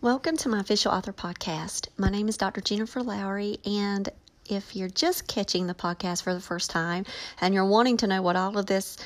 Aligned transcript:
Welcome 0.00 0.36
to 0.36 0.48
my 0.48 0.60
official 0.60 0.92
author 0.92 1.12
podcast. 1.12 1.88
My 1.96 2.08
name 2.08 2.28
is 2.28 2.36
Dr. 2.36 2.60
Jennifer 2.60 3.02
Lowry, 3.02 3.58
and 3.66 4.08
if 4.48 4.76
you're 4.76 4.88
just 4.88 5.26
catching 5.26 5.66
the 5.66 5.74
podcast 5.74 6.22
for 6.22 6.32
the 6.32 6.40
first 6.40 6.70
time 6.70 7.04
and 7.40 7.52
you're 7.52 7.64
wanting 7.64 7.96
to 7.96 8.06
know 8.06 8.22
what 8.22 8.36
all 8.36 8.56
of 8.56 8.66
this 8.66 8.96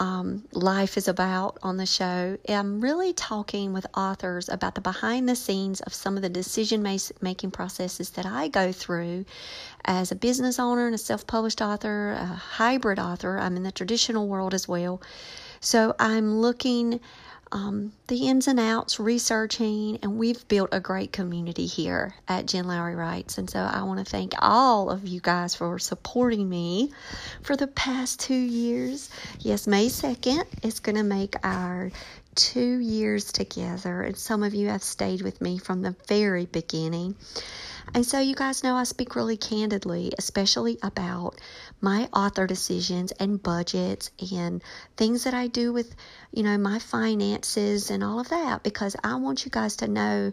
um, 0.00 0.44
life 0.52 0.96
is 0.96 1.08
about 1.08 1.58
on 1.62 1.76
the 1.76 1.84
show, 1.84 2.38
I'm 2.48 2.80
really 2.80 3.12
talking 3.12 3.74
with 3.74 3.86
authors 3.94 4.48
about 4.48 4.74
the 4.74 4.80
behind 4.80 5.28
the 5.28 5.36
scenes 5.36 5.82
of 5.82 5.92
some 5.92 6.16
of 6.16 6.22
the 6.22 6.30
decision 6.30 6.82
making 7.20 7.50
processes 7.50 8.08
that 8.12 8.24
I 8.24 8.48
go 8.48 8.72
through 8.72 9.26
as 9.84 10.10
a 10.10 10.16
business 10.16 10.58
owner 10.58 10.86
and 10.86 10.94
a 10.94 10.98
self 10.98 11.26
published 11.26 11.60
author, 11.60 12.12
a 12.12 12.24
hybrid 12.24 12.98
author. 12.98 13.38
I'm 13.38 13.58
in 13.58 13.62
the 13.62 13.72
traditional 13.72 14.26
world 14.26 14.54
as 14.54 14.66
well. 14.66 15.02
So 15.60 15.94
I'm 15.98 16.40
looking 16.40 17.00
um, 17.52 17.92
the 18.06 18.28
ins 18.28 18.46
and 18.46 18.60
outs, 18.60 19.00
researching, 19.00 19.98
and 20.02 20.18
we've 20.18 20.46
built 20.48 20.70
a 20.72 20.80
great 20.80 21.12
community 21.12 21.66
here 21.66 22.14
at 22.28 22.46
Jen 22.46 22.66
Lowry 22.66 22.94
Writes. 22.94 23.38
And 23.38 23.50
so 23.50 23.58
I 23.58 23.82
want 23.82 23.98
to 23.98 24.04
thank 24.04 24.34
all 24.38 24.90
of 24.90 25.06
you 25.06 25.20
guys 25.20 25.54
for 25.54 25.78
supporting 25.78 26.48
me 26.48 26.92
for 27.42 27.56
the 27.56 27.66
past 27.66 28.20
two 28.20 28.34
years. 28.34 29.10
Yes, 29.40 29.66
May 29.66 29.86
2nd 29.86 30.44
is 30.64 30.80
going 30.80 30.96
to 30.96 31.02
make 31.02 31.34
our 31.42 31.90
two 32.36 32.78
years 32.78 33.32
together, 33.32 34.02
and 34.02 34.16
some 34.16 34.42
of 34.42 34.54
you 34.54 34.68
have 34.68 34.82
stayed 34.82 35.22
with 35.22 35.40
me 35.40 35.58
from 35.58 35.82
the 35.82 35.96
very 36.06 36.46
beginning. 36.46 37.16
And 37.94 38.06
so, 38.06 38.20
you 38.20 38.34
guys 38.34 38.62
know 38.62 38.76
I 38.76 38.84
speak 38.84 39.16
really 39.16 39.36
candidly, 39.36 40.12
especially 40.18 40.78
about 40.82 41.40
my 41.80 42.08
author 42.12 42.46
decisions 42.46 43.12
and 43.12 43.42
budgets 43.42 44.10
and 44.32 44.62
things 44.96 45.24
that 45.24 45.34
I 45.34 45.46
do 45.46 45.72
with, 45.72 45.94
you 46.32 46.42
know, 46.42 46.56
my 46.58 46.78
finances 46.78 47.90
and 47.90 48.04
all 48.04 48.20
of 48.20 48.28
that 48.28 48.62
because 48.62 48.96
I 49.02 49.16
want 49.16 49.44
you 49.44 49.50
guys 49.50 49.76
to 49.76 49.88
know 49.88 50.32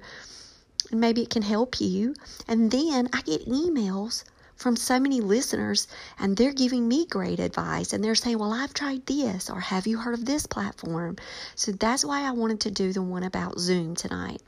maybe 0.91 1.23
it 1.23 1.29
can 1.29 1.41
help 1.41 1.81
you. 1.81 2.16
And 2.47 2.72
then 2.72 3.09
I 3.13 3.22
get 3.22 3.47
emails 3.47 4.23
from 4.55 4.75
so 4.75 4.99
many 4.99 5.22
listeners 5.22 5.88
and 6.19 6.35
they're 6.35 6.53
giving 6.53 6.88
me 6.88 7.05
great 7.05 7.39
advice 7.39 7.93
and 7.93 8.03
they're 8.03 8.16
saying, 8.16 8.39
Well, 8.39 8.53
I've 8.53 8.73
tried 8.73 9.05
this 9.05 9.49
or 9.49 9.59
have 9.59 9.88
you 9.88 9.97
heard 9.97 10.16
of 10.16 10.25
this 10.25 10.45
platform? 10.47 11.17
So 11.55 11.72
that's 11.72 12.03
why 12.03 12.23
I 12.23 12.31
wanted 12.31 12.61
to 12.61 12.72
do 12.72 12.91
the 12.93 13.01
one 13.01 13.23
about 13.23 13.59
Zoom 13.59 13.95
tonight 13.95 14.41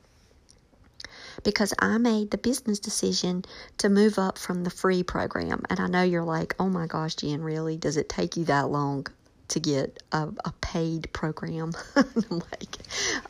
because 1.43 1.73
I 1.79 1.97
made 1.97 2.31
the 2.31 2.37
business 2.37 2.79
decision 2.79 3.45
to 3.77 3.89
move 3.89 4.19
up 4.19 4.37
from 4.37 4.63
the 4.63 4.69
free 4.69 5.03
program. 5.03 5.63
And 5.69 5.79
I 5.79 5.87
know 5.87 6.03
you're 6.03 6.23
like, 6.23 6.55
oh 6.59 6.69
my 6.69 6.87
gosh, 6.87 7.15
Jen, 7.15 7.41
really? 7.41 7.77
Does 7.77 7.97
it 7.97 8.09
take 8.09 8.37
you 8.37 8.45
that 8.45 8.69
long? 8.69 9.07
to 9.49 9.59
get 9.59 10.01
a, 10.11 10.29
a 10.45 10.53
paid 10.61 11.11
program. 11.11 11.73
I'm 11.95 12.23
like, 12.29 12.77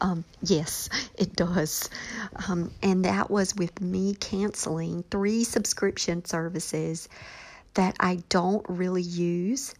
um, 0.02 0.24
yes, 0.42 0.90
it 1.18 1.36
does. 1.36 1.90
Um, 2.48 2.72
and 2.84 3.06
that 3.06 3.32
was 3.32 3.56
with 3.56 3.82
me 3.82 4.14
canceling 4.16 5.04
three 5.10 5.44
subscription 5.44 6.24
services 6.26 7.10
that 7.74 7.96
I 8.00 8.22
don't 8.30 8.66
really 8.70 9.02
use. 9.02 9.74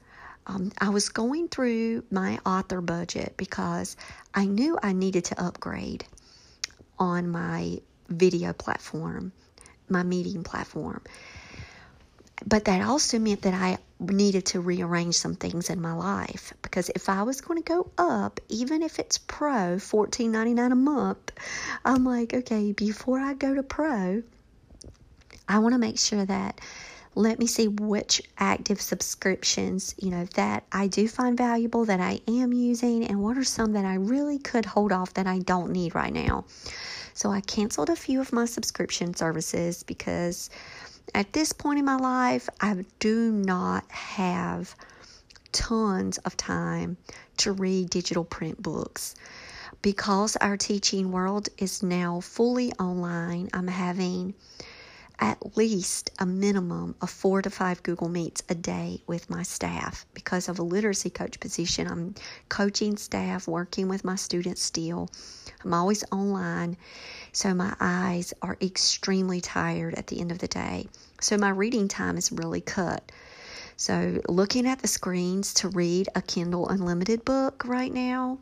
Um, 0.48 0.72
I 0.80 0.90
was 0.90 1.10
going 1.10 1.48
through 1.50 2.04
my 2.10 2.40
author 2.46 2.82
budget 2.82 3.36
because 3.38 3.96
I 4.34 4.46
knew 4.46 4.80
I 4.82 4.94
needed 4.94 5.26
to 5.26 5.44
upgrade 5.44 6.06
on 6.98 7.30
my 7.30 7.80
video 8.10 8.54
platform, 8.54 9.32
my 9.88 10.04
meeting 10.04 10.44
platform. 10.44 11.02
But 12.46 12.66
that 12.66 12.82
also 12.82 13.20
meant 13.20 13.42
that 13.42 13.54
I 13.54 13.78
needed 14.00 14.46
to 14.48 14.62
rearrange 14.62 15.16
some 15.16 15.36
things 15.36 15.70
in 15.70 15.82
my 15.82 15.94
life 15.94 16.54
because 16.62 16.90
if 16.96 17.10
I 17.10 17.24
was 17.24 17.42
going 17.42 17.62
to 17.62 17.68
go 17.68 17.92
up, 17.98 18.40
even 18.48 18.82
if 18.82 18.98
it's 18.98 19.18
pro, 19.18 19.78
fourteen 19.78 20.32
ninety 20.32 20.54
nine 20.54 20.72
a 20.72 20.76
month, 20.76 21.32
I'm 21.84 22.06
like, 22.06 22.34
okay, 22.34 22.72
before 22.72 23.20
I 23.20 23.34
go 23.34 23.54
to 23.54 23.64
pro, 23.64 24.24
I 25.50 25.60
want 25.60 25.74
to 25.74 25.80
make 25.80 26.00
sure 26.00 26.24
that 26.26 26.62
let 27.16 27.40
me 27.40 27.48
see 27.48 27.68
which 27.68 28.22
active 28.38 28.80
subscriptions 28.80 29.96
you 29.98 30.10
know 30.12 30.26
that 30.36 30.64
I 30.72 30.88
do 30.88 31.08
find 31.08 31.38
valuable 31.38 31.86
that 31.86 32.00
I 32.00 32.22
am 32.28 32.54
using 32.54 33.06
and 33.06 33.22
what 33.22 33.38
are 33.38 33.44
some 33.44 33.74
that 33.74 33.84
I 33.84 33.96
really 33.96 34.40
could 34.40 34.66
hold 34.66 34.92
off 34.92 35.16
that 35.16 35.28
I 35.28 35.40
don't 35.40 35.72
need 35.72 35.96
right 35.96 36.14
now. 36.14 36.46
So 37.20 37.34
I 37.34 37.42
canceled 37.42 37.90
a 37.90 37.98
few 37.98 38.22
of 38.22 38.32
my 38.32 38.46
subscription 38.46 39.14
services 39.14 39.84
because 39.84 40.50
at 41.14 41.34
this 41.34 41.52
point 41.52 41.78
in 41.78 41.84
my 41.84 41.98
life, 41.98 42.48
I 42.62 42.86
do 43.00 43.34
not 43.34 43.84
have 43.92 44.74
tons 45.52 46.18
of 46.20 46.38
time 46.38 46.96
to 47.40 47.52
read 47.52 47.90
digital 47.90 48.24
print 48.24 48.64
books. 48.64 49.16
Because 49.82 50.38
our 50.38 50.56
teaching 50.56 51.12
world 51.12 51.50
is 51.58 51.84
now 51.84 52.22
fully 52.22 52.72
online, 52.80 53.50
I'm 53.54 53.68
having 53.68 54.34
at 55.20 55.58
least 55.58 56.12
a 56.20 56.26
minimum 56.26 56.96
of 57.02 57.10
four 57.10 57.42
to 57.42 57.50
five 57.50 57.84
Google 57.84 58.10
Meets 58.10 58.42
a 58.50 58.56
day 58.56 59.04
with 59.06 59.30
my 59.30 59.44
staff. 59.44 60.06
Because 60.14 60.48
of 60.48 60.60
a 60.60 60.64
literacy 60.64 61.10
coach 61.10 61.40
position, 61.40 61.88
I'm 61.88 62.16
coaching 62.48 62.96
staff, 62.98 63.48
working 63.48 63.90
with 63.90 64.06
my 64.06 64.16
students 64.16 64.64
still. 64.64 65.10
I'm 65.64 65.74
always 65.74 66.06
online, 66.12 66.78
so 67.34 67.54
my 67.54 67.76
eyes 67.80 68.34
are 68.42 68.58
extremely 68.62 69.42
tired 69.42 69.96
at 69.96 70.08
the 70.08 70.22
end 70.22 70.32
of 70.32 70.40
the 70.40 70.48
day. 70.48 70.88
So 71.20 71.38
my 71.38 71.50
reading 71.50 71.90
time 71.90 72.18
is 72.18 72.32
really 72.32 72.62
cut. 72.62 73.12
So 73.76 74.22
looking 74.28 74.68
at 74.68 74.80
the 74.80 74.88
screens 74.88 75.54
to 75.56 75.70
read 75.70 76.10
a 76.16 76.22
Kindle 76.22 76.68
Unlimited 76.70 77.26
book 77.26 77.64
right 77.66 77.94
now, 77.94 78.40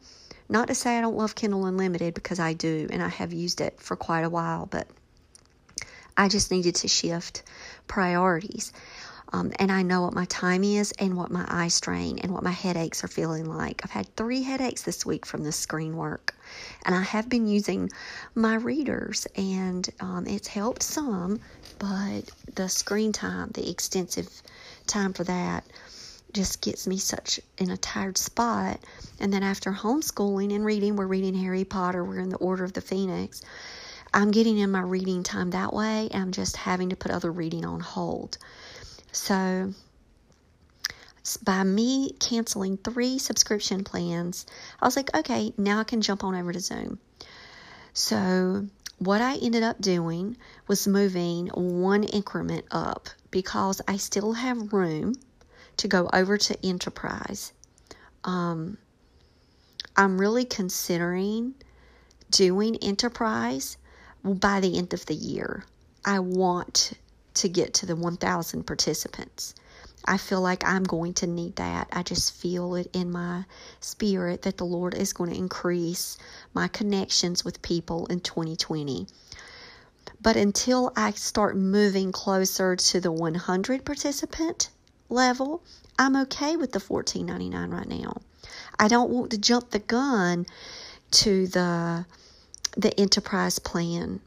not 0.49 0.67
to 0.67 0.75
say 0.75 0.97
I 0.97 1.01
don't 1.01 1.17
love 1.17 1.35
Kindle 1.35 1.65
Unlimited 1.65 2.13
because 2.13 2.39
I 2.39 2.53
do 2.53 2.87
and 2.91 3.03
I 3.03 3.09
have 3.09 3.33
used 3.33 3.61
it 3.61 3.79
for 3.79 3.95
quite 3.95 4.23
a 4.23 4.29
while, 4.29 4.65
but 4.65 4.87
I 6.17 6.27
just 6.27 6.51
needed 6.51 6.75
to 6.75 6.87
shift 6.87 7.43
priorities. 7.87 8.73
Um, 9.33 9.51
and 9.59 9.71
I 9.71 9.83
know 9.83 10.03
what 10.03 10.13
my 10.13 10.25
time 10.25 10.63
is 10.63 10.93
and 10.93 11.17
what 11.17 11.31
my 11.31 11.45
eye 11.49 11.67
strain 11.67 12.19
and 12.19 12.33
what 12.33 12.43
my 12.43 12.51
headaches 12.51 13.03
are 13.03 13.09
feeling 13.09 13.45
like. 13.45 13.81
I've 13.83 13.91
had 13.91 14.15
three 14.15 14.41
headaches 14.41 14.83
this 14.83 15.05
week 15.05 15.25
from 15.25 15.43
this 15.43 15.57
screen 15.57 15.97
work. 15.97 16.33
And 16.85 16.95
I 16.95 17.01
have 17.01 17.27
been 17.27 17.45
using 17.45 17.89
my 18.35 18.55
readers, 18.55 19.27
and 19.35 19.87
um, 19.99 20.25
it's 20.27 20.47
helped 20.47 20.81
some, 20.81 21.41
but 21.77 22.21
the 22.55 22.69
screen 22.69 23.11
time, 23.11 23.51
the 23.53 23.69
extensive 23.69 24.29
time 24.87 25.11
for 25.11 25.25
that, 25.25 25.65
just 26.31 26.61
gets 26.61 26.87
me 26.87 26.97
such 26.97 27.41
in 27.57 27.69
a 27.69 27.77
tired 27.77 28.17
spot. 28.17 28.79
And 29.19 29.33
then 29.33 29.43
after 29.43 29.71
homeschooling 29.71 30.55
and 30.55 30.63
reading, 30.63 30.95
we're 30.95 31.05
reading 31.05 31.35
Harry 31.35 31.65
Potter, 31.65 32.03
we're 32.03 32.19
in 32.19 32.29
the 32.29 32.37
Order 32.37 32.63
of 32.63 32.73
the 32.73 32.81
Phoenix. 32.81 33.41
I'm 34.13 34.31
getting 34.31 34.57
in 34.57 34.71
my 34.71 34.81
reading 34.81 35.23
time 35.23 35.51
that 35.51 35.73
way, 35.73 36.09
I'm 36.13 36.31
just 36.31 36.57
having 36.57 36.89
to 36.89 36.95
put 36.95 37.11
other 37.11 37.31
reading 37.31 37.65
on 37.65 37.79
hold. 37.79 38.37
So, 39.11 39.73
by 41.43 41.63
me 41.63 42.11
canceling 42.19 42.77
three 42.77 43.17
subscription 43.17 43.83
plans, 43.83 44.45
I 44.81 44.85
was 44.85 44.95
like, 44.95 45.15
okay, 45.15 45.53
now 45.57 45.79
I 45.79 45.83
can 45.83 46.01
jump 46.01 46.23
on 46.23 46.35
over 46.35 46.53
to 46.53 46.59
Zoom. 46.59 46.99
So, 47.93 48.67
what 48.99 49.21
I 49.21 49.35
ended 49.35 49.63
up 49.63 49.79
doing 49.79 50.37
was 50.67 50.87
moving 50.87 51.47
one 51.47 52.03
increment 52.03 52.65
up 52.71 53.09
because 53.29 53.81
I 53.87 53.97
still 53.97 54.33
have 54.33 54.73
room 54.73 55.15
to 55.77 55.87
go 55.87 56.09
over 56.13 56.37
to 56.37 56.65
Enterprise. 56.65 57.53
Um, 58.23 58.77
I'm 59.95 60.19
really 60.19 60.45
considering 60.45 61.53
doing 62.31 62.77
Enterprise 62.77 63.77
by 64.35 64.59
the 64.59 64.77
end 64.77 64.93
of 64.93 65.05
the 65.05 65.15
year. 65.15 65.63
I 66.05 66.19
want 66.19 66.93
to 67.35 67.49
get 67.49 67.73
to 67.75 67.85
the 67.85 67.95
1,000 67.95 68.63
participants. 68.63 69.53
I 70.05 70.17
feel 70.17 70.41
like 70.41 70.65
I'm 70.65 70.83
going 70.83 71.13
to 71.15 71.27
need 71.27 71.57
that. 71.57 71.89
I 71.91 72.01
just 72.01 72.33
feel 72.33 72.75
it 72.75 72.89
in 72.93 73.11
my 73.11 73.43
spirit 73.81 74.43
that 74.43 74.57
the 74.57 74.65
Lord 74.65 74.93
is 74.95 75.11
going 75.11 75.31
to 75.31 75.37
increase 75.37 76.17
my 76.53 76.69
connections 76.69 77.43
with 77.43 77.61
people 77.61 78.05
in 78.07 78.21
2020. 78.21 79.07
But 80.21 80.37
until 80.37 80.93
I 80.95 81.11
start 81.11 81.57
moving 81.57 82.11
closer 82.11 82.75
to 82.75 83.01
the 83.01 83.11
100 83.11 83.85
participant 83.85 84.69
level, 85.09 85.61
I'm 85.99 86.15
okay 86.15 86.55
with 86.55 86.71
the 86.71 86.79
14.99 86.79 87.73
right 87.73 87.87
now. 87.87 88.17
I 88.79 88.87
don't 88.87 89.09
want 89.09 89.31
to 89.31 89.37
jump 89.37 89.71
the 89.71 89.79
gun 89.79 90.45
to 91.11 91.47
the 91.47 92.05
the 92.77 92.97
enterprise 92.99 93.59
plan. 93.59 94.21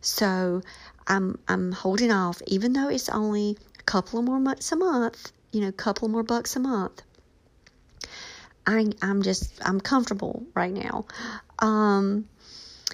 So 0.00 0.62
I'm 1.06 1.38
I'm 1.46 1.72
holding 1.72 2.10
off, 2.10 2.42
even 2.46 2.72
though 2.72 2.88
it's 2.88 3.08
only 3.08 3.56
a 3.78 3.82
couple 3.82 4.18
of 4.18 4.24
more 4.24 4.40
months 4.40 4.72
a 4.72 4.76
month, 4.76 5.32
you 5.52 5.60
know, 5.60 5.68
a 5.68 5.72
couple 5.72 6.08
more 6.08 6.22
bucks 6.22 6.56
a 6.56 6.60
month. 6.60 7.02
I 8.66 8.90
I'm 9.02 9.22
just 9.22 9.52
I'm 9.64 9.80
comfortable 9.80 10.44
right 10.54 10.72
now. 10.72 11.06
Um, 11.58 12.26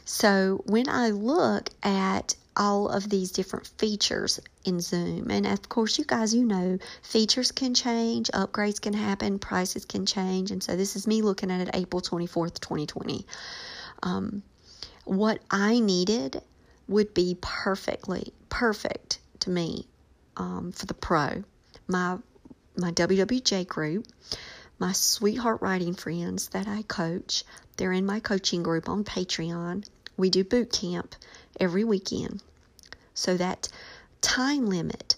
so 0.05 0.63
when 0.67 0.89
I 0.89 1.11
look 1.11 1.71
at 1.83 2.35
all 2.57 2.89
of 2.89 3.09
these 3.09 3.31
different 3.31 3.67
features 3.79 4.41
in 4.65 4.81
Zoom. 4.81 5.31
And 5.31 5.47
of 5.47 5.69
course, 5.69 5.99
you 5.99 6.05
guys, 6.05 6.35
you 6.35 6.45
know, 6.45 6.79
features 7.03 7.53
can 7.53 7.75
change, 7.75 8.29
upgrades 8.33 8.81
can 8.81 8.93
happen, 8.93 9.39
prices 9.39 9.85
can 9.85 10.05
change. 10.05 10.51
And 10.51 10.63
so 10.63 10.77
this 10.77 10.95
is 10.95 11.07
me 11.07 11.23
looking 11.23 11.51
at 11.51 11.61
it 11.61 11.71
April 11.75 12.03
24th, 12.03 12.61
2020. 12.61 13.25
Um, 14.03 14.43
what 15.05 15.41
I 15.51 15.81
needed 15.81 16.43
would 16.89 17.15
be 17.15 17.37
perfectly 17.41 18.33
perfect 18.49 19.19
to 19.41 19.51
me 19.51 19.87
um, 20.37 20.73
for 20.73 20.87
the 20.87 20.95
pro. 20.95 21.45
My 21.87 22.19
my 22.77 22.93
WWJ 22.93 23.67
group, 23.67 24.07
my 24.79 24.93
sweetheart 24.93 25.61
writing 25.61 25.95
friends 25.95 26.49
that 26.49 26.67
I 26.69 26.83
coach, 26.83 27.45
they're 27.77 27.93
in 27.93 28.07
my 28.07 28.21
coaching 28.21 28.63
group 28.63 28.89
on 28.89 29.05
Patreon. 29.05 29.87
We 30.17 30.31
do 30.31 30.45
boot 30.45 30.73
camp 30.73 31.15
every 31.59 31.85
weekend. 31.85 32.43
So 33.15 33.37
that 33.37 33.69
time 34.21 34.67
limit, 34.67 35.17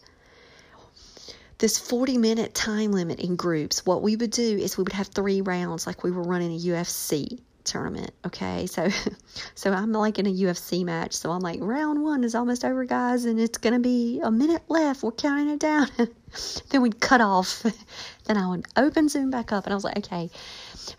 this 1.58 1.79
40 1.79 2.19
minute 2.19 2.55
time 2.55 2.93
limit 2.93 3.20
in 3.20 3.37
groups, 3.37 3.87
what 3.87 4.02
we 4.02 4.17
would 4.17 4.31
do 4.31 4.58
is 4.58 4.76
we 4.76 4.84
would 4.84 4.93
have 4.93 5.08
three 5.08 5.40
rounds 5.40 5.87
like 5.87 6.02
we 6.02 6.11
were 6.11 6.23
running 6.23 6.52
a 6.52 6.58
UFC 6.58 7.40
tournament. 7.64 8.12
Okay, 8.26 8.66
so 8.66 8.88
so 9.54 9.72
I'm 9.72 9.92
like 9.92 10.18
in 10.18 10.26
a 10.26 10.32
UFC 10.32 10.84
match, 10.84 11.14
so 11.14 11.30
I'm 11.30 11.40
like 11.40 11.58
round 11.60 12.02
one 12.02 12.24
is 12.24 12.34
almost 12.34 12.64
over, 12.64 12.84
guys, 12.84 13.24
and 13.24 13.38
it's 13.40 13.58
gonna 13.58 13.80
be 13.80 14.20
a 14.22 14.30
minute 14.30 14.62
left. 14.68 15.02
We're 15.02 15.12
counting 15.12 15.48
it 15.48 15.60
down. 15.60 15.88
then 16.70 16.82
we'd 16.82 17.00
cut 17.00 17.20
off. 17.20 17.62
then 18.24 18.36
I 18.36 18.48
would 18.48 18.66
open 18.76 19.08
Zoom 19.08 19.30
back 19.30 19.52
up, 19.52 19.64
and 19.64 19.72
I 19.72 19.76
was 19.76 19.84
like, 19.84 19.98
okay, 19.98 20.30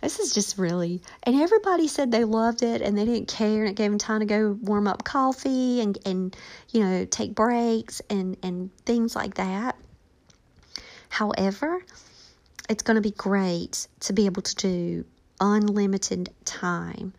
this 0.02 0.20
is 0.20 0.34
just 0.34 0.58
really. 0.58 1.02
And 1.24 1.36
everybody 1.36 1.88
said 1.88 2.12
they 2.12 2.24
loved 2.24 2.64
it 2.64 2.82
and 2.82 2.98
they 2.98 3.06
didn't 3.06 3.28
care, 3.28 3.62
and 3.62 3.70
it 3.70 3.76
gave 3.76 3.92
them 3.92 4.00
time 4.00 4.20
to 4.20 4.26
go 4.26 4.58
warm 4.62 4.88
up 4.88 5.04
coffee 5.04 5.82
and 5.82 5.98
and 6.06 6.36
you 6.72 6.82
know 6.84 7.06
take 7.06 7.36
breaks 7.36 8.02
and 8.10 8.38
and 8.44 8.76
things 8.86 9.16
like 9.16 9.36
that. 9.36 9.76
However, 11.10 11.80
it's 12.70 12.84
going 12.84 12.96
to 12.96 13.02
be 13.02 13.12
great 13.12 13.88
to 14.02 14.14
be 14.14 14.26
able 14.26 14.42
to 14.42 14.56
do 14.56 15.06
unlimited 15.44 16.34
time. 16.46 17.14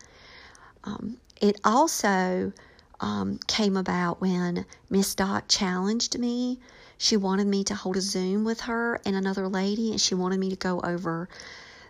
Um, 0.83 1.17
it 1.39 1.61
also 1.63 2.51
um, 2.99 3.39
came 3.47 3.77
about 3.77 4.19
when 4.19 4.65
Miss 4.89 5.13
Dot 5.15 5.47
challenged 5.47 6.17
me. 6.17 6.59
She 6.97 7.17
wanted 7.17 7.47
me 7.47 7.63
to 7.65 7.75
hold 7.75 7.97
a 7.97 8.01
Zoom 8.01 8.43
with 8.43 8.61
her 8.61 8.99
and 9.05 9.15
another 9.15 9.47
lady, 9.47 9.91
and 9.91 10.01
she 10.01 10.15
wanted 10.15 10.39
me 10.39 10.49
to 10.49 10.55
go 10.55 10.79
over 10.79 11.29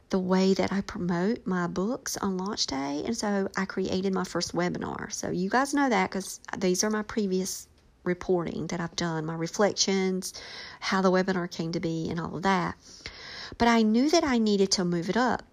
the 0.10 0.20
way 0.20 0.54
that 0.54 0.72
I 0.74 0.82
promote 0.82 1.48
my 1.48 1.68
books 1.68 2.18
on 2.18 2.38
launch 2.38 2.68
day. 2.68 3.04
And 3.06 3.18
so 3.18 3.48
I 3.56 3.66
created 3.66 4.14
my 4.14 4.24
first 4.24 4.54
webinar. 4.54 5.12
So 5.12 5.30
you 5.30 5.50
guys 5.50 5.74
know 5.74 5.90
that 5.90 6.10
because 6.10 6.40
these 6.58 6.84
are 6.84 6.90
my 6.90 7.02
previous 7.04 7.68
reporting 8.04 8.68
that 8.68 8.80
I've 8.80 8.96
done, 8.96 9.26
my 9.26 9.36
reflections, 9.36 10.34
how 10.80 11.02
the 11.02 11.12
webinar 11.12 11.50
came 11.50 11.72
to 11.72 11.80
be, 11.80 12.10
and 12.10 12.20
all 12.20 12.36
of 12.36 12.44
that. 12.44 12.76
But 13.58 13.68
I 13.68 13.84
knew 13.84 14.10
that 14.10 14.24
I 14.24 14.38
needed 14.38 14.72
to 14.72 14.86
move 14.86 15.10
it 15.10 15.18
up 15.18 15.44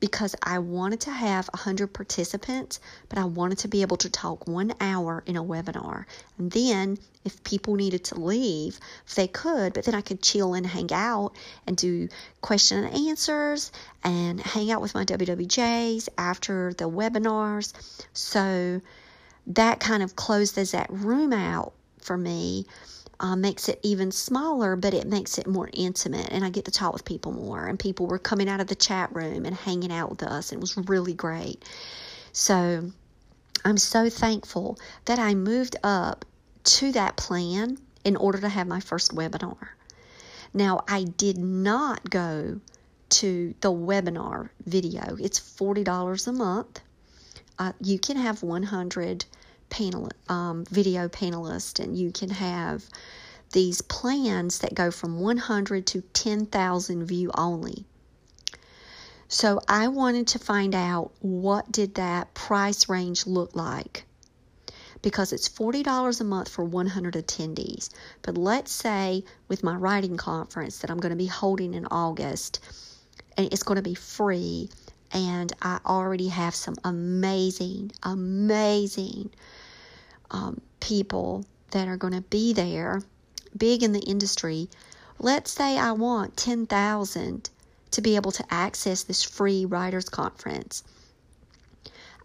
because 0.00 0.34
I 0.42 0.58
wanted 0.60 1.00
to 1.00 1.10
have 1.10 1.48
100 1.52 1.88
participants, 1.88 2.80
but 3.08 3.18
I 3.18 3.24
wanted 3.24 3.58
to 3.58 3.68
be 3.68 3.82
able 3.82 3.96
to 3.98 4.10
talk 4.10 4.46
one 4.46 4.72
hour 4.80 5.22
in 5.26 5.36
a 5.36 5.42
webinar. 5.42 6.04
And 6.38 6.50
then, 6.50 6.98
if 7.24 7.42
people 7.44 7.74
needed 7.74 8.04
to 8.04 8.20
leave, 8.20 8.78
if 9.06 9.14
they 9.14 9.26
could, 9.26 9.74
but 9.74 9.84
then 9.84 9.94
I 9.94 10.00
could 10.00 10.22
chill 10.22 10.54
and 10.54 10.66
hang 10.66 10.92
out 10.92 11.32
and 11.66 11.76
do 11.76 12.08
question 12.40 12.84
and 12.84 13.08
answers 13.08 13.72
and 14.04 14.40
hang 14.40 14.70
out 14.70 14.80
with 14.80 14.94
my 14.94 15.04
WWJs 15.04 16.08
after 16.16 16.72
the 16.74 16.88
webinars. 16.88 17.72
So 18.12 18.80
that 19.48 19.80
kind 19.80 20.02
of 20.02 20.16
closes 20.16 20.72
that 20.72 20.90
room 20.90 21.32
out 21.32 21.72
for 22.00 22.16
me 22.16 22.66
uh, 23.20 23.36
makes 23.36 23.68
it 23.68 23.80
even 23.82 24.12
smaller, 24.12 24.76
but 24.76 24.94
it 24.94 25.06
makes 25.06 25.38
it 25.38 25.46
more 25.46 25.68
intimate. 25.72 26.28
And 26.30 26.44
I 26.44 26.50
get 26.50 26.66
to 26.66 26.70
talk 26.70 26.92
with 26.92 27.04
people 27.04 27.32
more. 27.32 27.66
And 27.66 27.78
people 27.78 28.06
were 28.06 28.18
coming 28.18 28.48
out 28.48 28.60
of 28.60 28.68
the 28.68 28.74
chat 28.74 29.14
room 29.14 29.44
and 29.44 29.54
hanging 29.54 29.92
out 29.92 30.10
with 30.10 30.22
us. 30.22 30.52
and 30.52 30.58
It 30.58 30.60
was 30.60 30.76
really 30.88 31.14
great. 31.14 31.64
So 32.32 32.90
I'm 33.64 33.78
so 33.78 34.08
thankful 34.08 34.78
that 35.06 35.18
I 35.18 35.34
moved 35.34 35.76
up 35.82 36.24
to 36.64 36.92
that 36.92 37.16
plan 37.16 37.78
in 38.04 38.16
order 38.16 38.40
to 38.40 38.48
have 38.48 38.66
my 38.66 38.80
first 38.80 39.14
webinar. 39.14 39.68
Now, 40.54 40.84
I 40.88 41.04
did 41.04 41.38
not 41.38 42.08
go 42.08 42.60
to 43.10 43.54
the 43.60 43.72
webinar 43.72 44.50
video, 44.64 45.16
it's 45.18 45.40
$40 45.40 46.26
a 46.26 46.32
month. 46.32 46.80
Uh, 47.58 47.72
you 47.80 47.98
can 47.98 48.16
have 48.16 48.42
100 48.42 49.24
panel 49.70 50.08
um, 50.28 50.64
video 50.66 51.08
panelist, 51.08 51.82
and 51.82 51.96
you 51.96 52.12
can 52.12 52.30
have 52.30 52.84
these 53.52 53.80
plans 53.82 54.58
that 54.58 54.74
go 54.74 54.90
from 54.90 55.20
100 55.20 55.86
to 55.86 56.00
10,000 56.00 57.06
view 57.06 57.30
only. 57.36 57.84
So 59.28 59.60
I 59.68 59.88
wanted 59.88 60.26
to 60.28 60.38
find 60.38 60.74
out 60.74 61.12
what 61.20 61.70
did 61.70 61.94
that 61.96 62.32
price 62.34 62.88
range 62.88 63.26
look 63.26 63.54
like 63.54 64.04
because 65.02 65.32
it's 65.32 65.48
$40 65.48 66.20
a 66.20 66.24
month 66.24 66.48
for 66.48 66.64
100 66.64 67.14
attendees. 67.14 67.90
But 68.22 68.36
let's 68.36 68.72
say 68.72 69.24
with 69.46 69.62
my 69.62 69.74
writing 69.74 70.16
conference 70.16 70.78
that 70.78 70.90
I'm 70.90 70.98
going 70.98 71.10
to 71.10 71.16
be 71.16 71.26
holding 71.26 71.74
in 71.74 71.86
August 71.86 72.60
and 73.36 73.52
it's 73.52 73.62
going 73.62 73.76
to 73.76 73.82
be 73.82 73.94
free 73.94 74.70
and 75.12 75.52
I 75.62 75.78
already 75.86 76.28
have 76.28 76.54
some 76.54 76.76
amazing 76.84 77.92
amazing 78.02 79.30
um, 80.30 80.60
people 80.80 81.44
that 81.70 81.88
are 81.88 81.96
going 81.96 82.14
to 82.14 82.20
be 82.22 82.52
there, 82.52 83.02
big 83.56 83.82
in 83.82 83.92
the 83.92 84.00
industry. 84.00 84.68
Let's 85.18 85.50
say 85.50 85.78
I 85.78 85.92
want 85.92 86.36
10,000 86.36 87.50
to 87.90 88.00
be 88.00 88.16
able 88.16 88.32
to 88.32 88.44
access 88.50 89.02
this 89.02 89.22
free 89.22 89.64
writers 89.64 90.08
conference. 90.08 90.84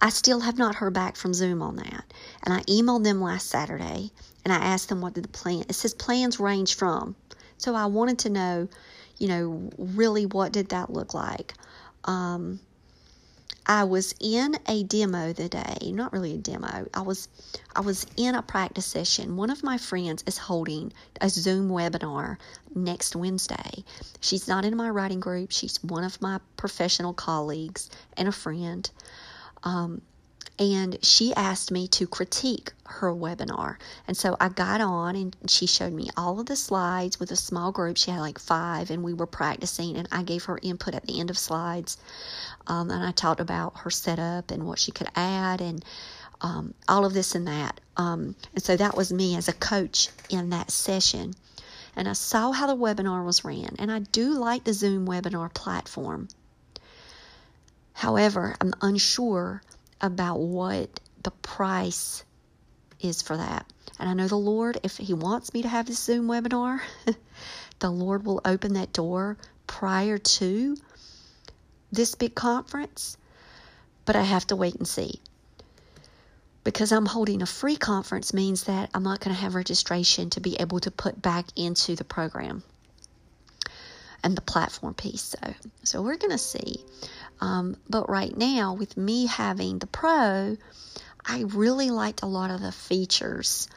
I 0.01 0.09
still 0.09 0.41
have 0.41 0.57
not 0.57 0.75
heard 0.75 0.93
back 0.93 1.15
from 1.15 1.33
Zoom 1.33 1.61
on 1.61 1.77
that. 1.77 2.03
And 2.43 2.53
I 2.53 2.59
emailed 2.63 3.05
them 3.05 3.21
last 3.21 3.47
Saturday 3.47 4.11
and 4.43 4.53
I 4.53 4.57
asked 4.57 4.89
them 4.89 4.99
what 4.99 5.13
did 5.13 5.23
the 5.23 5.29
plan 5.29 5.63
it 5.69 5.73
says 5.73 5.93
plans 5.93 6.39
range 6.39 6.75
from. 6.75 7.15
So 7.57 7.73
I 7.73 7.85
wanted 7.85 8.19
to 8.19 8.29
know, 8.29 8.67
you 9.17 9.27
know, 9.29 9.69
really 9.77 10.25
what 10.25 10.51
did 10.51 10.69
that 10.69 10.91
look 10.91 11.13
like? 11.13 11.53
Um, 12.03 12.59
I 13.65 13.85
was 13.85 14.13
in 14.19 14.57
a 14.67 14.83
demo 14.83 15.31
the 15.31 15.47
day, 15.47 15.91
not 15.91 16.11
really 16.11 16.33
a 16.33 16.37
demo. 16.37 16.87
I 16.93 17.01
was 17.01 17.29
I 17.75 17.81
was 17.81 18.05
in 18.17 18.35
a 18.35 18.41
practice 18.41 18.85
session. 18.85 19.37
One 19.37 19.49
of 19.49 19.63
my 19.63 19.77
friends 19.77 20.23
is 20.27 20.37
holding 20.37 20.91
a 21.21 21.29
Zoom 21.29 21.69
webinar 21.69 22.37
next 22.75 23.15
Wednesday. 23.15 23.83
She's 24.19 24.47
not 24.47 24.65
in 24.65 24.75
my 24.75 24.89
writing 24.89 25.21
group. 25.21 25.51
She's 25.51 25.81
one 25.81 26.03
of 26.03 26.21
my 26.21 26.39
professional 26.57 27.13
colleagues 27.13 27.89
and 28.17 28.27
a 28.27 28.33
friend. 28.33 28.89
Um, 29.63 30.01
and 30.59 31.03
she 31.03 31.33
asked 31.33 31.71
me 31.71 31.87
to 31.87 32.05
critique 32.05 32.73
her 32.85 33.11
webinar. 33.11 33.77
And 34.07 34.15
so 34.15 34.37
I 34.39 34.49
got 34.49 34.81
on 34.81 35.15
and 35.15 35.35
she 35.47 35.65
showed 35.65 35.93
me 35.93 36.09
all 36.15 36.39
of 36.39 36.45
the 36.45 36.55
slides 36.55 37.19
with 37.19 37.31
a 37.31 37.35
small 37.35 37.71
group. 37.71 37.97
She 37.97 38.11
had 38.11 38.19
like 38.19 38.37
five, 38.37 38.91
and 38.91 39.03
we 39.03 39.13
were 39.13 39.25
practicing, 39.25 39.97
and 39.97 40.07
I 40.11 40.21
gave 40.23 40.43
her 40.45 40.59
input 40.61 40.93
at 40.93 41.05
the 41.05 41.19
end 41.19 41.31
of 41.31 41.37
slides. 41.37 41.97
Um, 42.67 42.91
and 42.91 43.03
I 43.03 43.11
talked 43.11 43.39
about 43.39 43.79
her 43.79 43.89
setup 43.89 44.51
and 44.51 44.67
what 44.67 44.79
she 44.79 44.91
could 44.91 45.07
add 45.15 45.59
and 45.59 45.83
um, 46.41 46.73
all 46.87 47.05
of 47.05 47.13
this 47.13 47.35
and 47.35 47.47
that. 47.47 47.79
Um, 47.97 48.35
and 48.53 48.63
so 48.63 48.75
that 48.77 48.95
was 48.95 49.11
me 49.11 49.35
as 49.35 49.47
a 49.47 49.53
coach 49.53 50.09
in 50.29 50.51
that 50.51 50.71
session. 50.71 51.33
and 51.95 52.07
I 52.07 52.13
saw 52.13 52.51
how 52.51 52.67
the 52.67 52.75
webinar 52.75 53.25
was 53.25 53.45
ran, 53.45 53.75
and 53.79 53.91
I 53.91 53.99
do 53.99 54.33
like 54.33 54.63
the 54.63 54.73
Zoom 54.73 55.07
webinar 55.07 55.53
platform. 55.53 56.27
However, 57.93 58.55
I'm 58.59 58.73
unsure 58.81 59.61
about 60.03 60.39
what 60.39 60.99
the 61.23 61.31
price 61.31 62.23
is 62.99 63.21
for 63.21 63.37
that. 63.37 63.65
And 63.99 64.09
I 64.09 64.13
know 64.13 64.27
the 64.27 64.35
Lord, 64.35 64.79
if 64.83 64.97
He 64.97 65.13
wants 65.13 65.53
me 65.53 65.61
to 65.63 65.67
have 65.67 65.87
this 65.87 65.99
Zoom 65.99 66.27
webinar, 66.27 66.81
the 67.79 67.89
Lord 67.89 68.25
will 68.25 68.41
open 68.45 68.73
that 68.73 68.93
door 68.93 69.37
prior 69.65 70.17
to 70.17 70.77
this 71.91 72.15
big 72.15 72.35
conference. 72.35 73.17
But 74.05 74.17
I 74.17 74.23
have 74.23 74.45
to 74.47 74.57
wait 74.57 74.75
and 74.75 74.87
see. 74.87 75.21
Because 76.65 76.91
I'm 76.91 77.05
holding 77.05 77.41
a 77.41 77.45
free 77.45 77.77
conference 77.77 78.33
means 78.33 78.65
that 78.65 78.89
I'm 78.93 79.03
not 79.03 79.21
going 79.21 79.35
to 79.35 79.41
have 79.41 79.55
registration 79.55 80.29
to 80.31 80.41
be 80.41 80.57
able 80.59 80.79
to 80.81 80.91
put 80.91 81.21
back 81.21 81.45
into 81.55 81.95
the 81.95 82.03
program 82.03 82.63
and 84.23 84.35
the 84.35 84.41
platform 84.41 84.93
piece. 84.93 85.21
So, 85.21 85.53
so 85.83 86.01
we're 86.01 86.17
going 86.17 86.31
to 86.31 86.37
see. 86.37 86.83
Um, 87.41 87.77
but 87.89 88.09
right 88.09 88.35
now, 88.35 88.73
with 88.73 88.95
me 88.95 89.25
having 89.25 89.79
the 89.79 89.87
Pro, 89.87 90.57
I 91.25 91.41
really 91.41 91.91
liked 91.91 92.23
a 92.23 92.27
lot 92.27 92.51
of 92.51 92.61
the 92.61 92.71
features. 92.71 93.67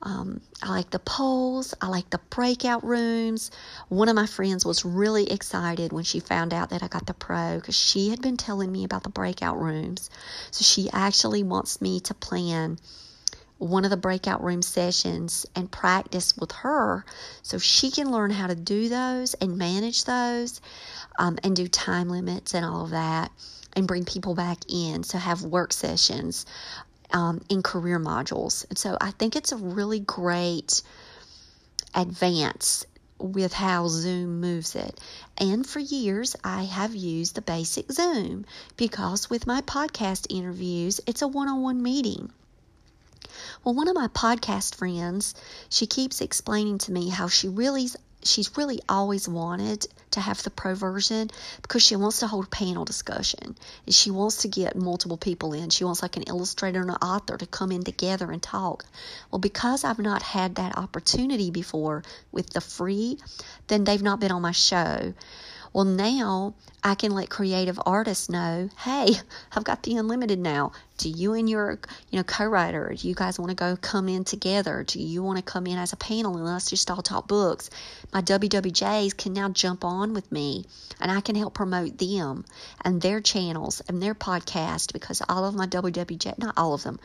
Um, 0.00 0.40
I 0.62 0.70
like 0.70 0.90
the 0.90 1.00
polls. 1.00 1.74
I 1.80 1.88
like 1.88 2.08
the 2.10 2.20
breakout 2.30 2.84
rooms. 2.84 3.50
One 3.88 4.08
of 4.08 4.14
my 4.14 4.26
friends 4.26 4.64
was 4.64 4.84
really 4.84 5.30
excited 5.30 5.92
when 5.92 6.04
she 6.04 6.20
found 6.20 6.54
out 6.54 6.70
that 6.70 6.82
I 6.82 6.88
got 6.88 7.06
the 7.06 7.14
pro 7.14 7.56
because 7.56 7.76
she 7.76 8.10
had 8.10 8.22
been 8.22 8.36
telling 8.36 8.70
me 8.70 8.84
about 8.84 9.02
the 9.02 9.08
breakout 9.08 9.58
rooms. 9.58 10.08
So 10.52 10.62
she 10.62 10.88
actually 10.92 11.42
wants 11.42 11.80
me 11.80 12.00
to 12.00 12.14
plan 12.14 12.78
one 13.58 13.84
of 13.84 13.90
the 13.90 13.96
breakout 13.96 14.42
room 14.42 14.62
sessions 14.62 15.44
and 15.54 15.70
practice 15.70 16.36
with 16.36 16.52
her 16.52 17.04
so 17.42 17.58
she 17.58 17.90
can 17.90 18.10
learn 18.10 18.30
how 18.30 18.46
to 18.46 18.54
do 18.54 18.88
those 18.88 19.34
and 19.34 19.58
manage 19.58 20.04
those 20.04 20.60
um, 21.18 21.38
and 21.42 21.56
do 21.56 21.66
time 21.66 22.08
limits 22.08 22.54
and 22.54 22.64
all 22.64 22.84
of 22.84 22.90
that 22.90 23.32
and 23.74 23.88
bring 23.88 24.04
people 24.04 24.34
back 24.34 24.58
in. 24.68 25.02
So 25.02 25.18
have 25.18 25.42
work 25.42 25.72
sessions 25.72 26.46
um, 27.12 27.40
in 27.48 27.62
career 27.62 27.98
modules. 27.98 28.64
And 28.68 28.78
so 28.78 28.96
I 29.00 29.10
think 29.10 29.34
it's 29.34 29.52
a 29.52 29.56
really 29.56 30.00
great 30.00 30.82
advance 31.94 32.86
with 33.18 33.52
how 33.52 33.88
Zoom 33.88 34.40
moves 34.40 34.76
it. 34.76 35.00
And 35.38 35.66
for 35.66 35.80
years, 35.80 36.36
I 36.44 36.64
have 36.64 36.94
used 36.94 37.34
the 37.34 37.42
basic 37.42 37.90
Zoom 37.90 38.46
because 38.76 39.28
with 39.28 39.46
my 39.46 39.62
podcast 39.62 40.26
interviews, 40.30 41.00
it's 41.06 41.22
a 41.22 41.28
one 41.28 41.48
on 41.48 41.62
one 41.62 41.82
meeting. 41.82 42.30
Well, 43.64 43.74
one 43.74 43.88
of 43.88 43.94
my 43.94 44.08
podcast 44.08 44.74
friends, 44.74 45.34
she 45.68 45.86
keeps 45.86 46.20
explaining 46.20 46.78
to 46.78 46.92
me 46.92 47.08
how 47.08 47.28
she 47.28 47.48
really 47.48 47.88
she's 48.24 48.56
really 48.56 48.80
always 48.88 49.28
wanted 49.28 49.86
to 50.10 50.20
have 50.20 50.42
the 50.42 50.50
pro 50.50 50.74
version 50.74 51.30
because 51.62 51.82
she 51.82 51.96
wants 51.96 52.20
to 52.20 52.26
hold 52.26 52.46
a 52.46 52.48
panel 52.48 52.84
discussion 52.84 53.56
and 53.86 53.94
she 53.94 54.10
wants 54.10 54.38
to 54.38 54.48
get 54.48 54.76
multiple 54.76 55.16
people 55.16 55.52
in. 55.52 55.70
She 55.70 55.84
wants 55.84 56.02
like 56.02 56.16
an 56.16 56.24
illustrator 56.24 56.80
and 56.80 56.90
an 56.90 56.96
author 56.96 57.36
to 57.36 57.46
come 57.46 57.72
in 57.72 57.82
together 57.82 58.30
and 58.30 58.42
talk. 58.42 58.84
Well, 59.30 59.38
because 59.38 59.84
I've 59.84 59.98
not 59.98 60.22
had 60.22 60.56
that 60.56 60.76
opportunity 60.76 61.50
before 61.50 62.02
with 62.32 62.50
the 62.50 62.60
free, 62.60 63.18
then 63.68 63.84
they've 63.84 64.02
not 64.02 64.20
been 64.20 64.32
on 64.32 64.42
my 64.42 64.52
show. 64.52 65.14
Well, 65.72 65.84
now 65.84 66.54
I 66.82 66.94
can 66.94 67.12
let 67.12 67.28
creative 67.28 67.78
artists 67.84 68.28
know, 68.28 68.70
hey, 68.78 69.14
I've 69.52 69.64
got 69.64 69.82
the 69.82 69.96
unlimited 69.96 70.38
now. 70.38 70.72
Do 70.96 71.08
you 71.08 71.34
and 71.34 71.48
your, 71.48 71.78
you 72.10 72.18
know, 72.18 72.24
co-writer, 72.24 72.94
do 72.96 73.06
you 73.06 73.14
guys 73.14 73.38
want 73.38 73.50
to 73.50 73.54
go 73.54 73.76
come 73.76 74.08
in 74.08 74.24
together? 74.24 74.84
Do 74.84 75.00
you 75.00 75.22
want 75.22 75.38
to 75.38 75.42
come 75.42 75.66
in 75.66 75.78
as 75.78 75.92
a 75.92 75.96
panel 75.96 76.36
and 76.36 76.44
let's 76.44 76.70
just 76.70 76.90
all 76.90 77.02
talk 77.02 77.28
books? 77.28 77.70
My 78.12 78.22
WWJs 78.22 79.16
can 79.16 79.32
now 79.32 79.48
jump 79.50 79.84
on 79.84 80.14
with 80.14 80.30
me 80.32 80.64
and 81.00 81.10
I 81.10 81.20
can 81.20 81.36
help 81.36 81.54
promote 81.54 81.98
them 81.98 82.44
and 82.84 83.00
their 83.00 83.20
channels 83.20 83.82
and 83.88 84.02
their 84.02 84.14
podcast 84.14 84.92
because 84.92 85.22
all 85.28 85.44
of 85.44 85.54
my 85.54 85.66
WWJ, 85.66 86.38
not 86.38 86.54
all 86.56 86.74
of 86.74 86.82
them, 86.82 86.98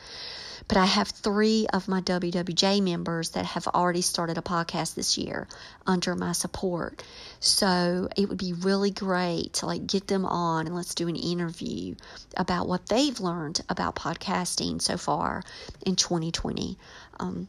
but 0.67 0.77
I 0.77 0.86
have 0.86 1.10
three 1.10 1.67
of 1.74 1.88
my 1.88 2.01
WWJ 2.01 2.82
members 2.82 3.32
that 3.32 3.46
have 3.46 3.67
already 3.67 4.01
started 4.01 4.38
a 4.38 4.41
podcast 4.41 4.96
this 4.96 5.17
year 5.17 5.48
under 5.86 6.15
my 6.15 6.32
support. 6.32 7.03
So 7.39 8.08
it 8.15 8.29
would 8.29 8.38
be 8.38 8.53
really 8.53 8.91
great 8.91 9.53
to 9.53 9.65
like 9.65 9.86
get 9.86 10.08
them 10.08 10.25
on 10.25 10.67
and 10.67 10.75
let's 10.75 10.96
do 10.96 11.08
an 11.08 11.15
interview 11.15 11.96
about 12.38 12.67
what 12.67 12.88
they've 12.88 13.20
learned 13.20 13.62
about 13.70 13.96
podcasting 13.96 14.82
so 14.82 14.98
far 14.98 15.43
in 15.86 15.96
2020. 15.96 16.77
Um, 17.20 17.48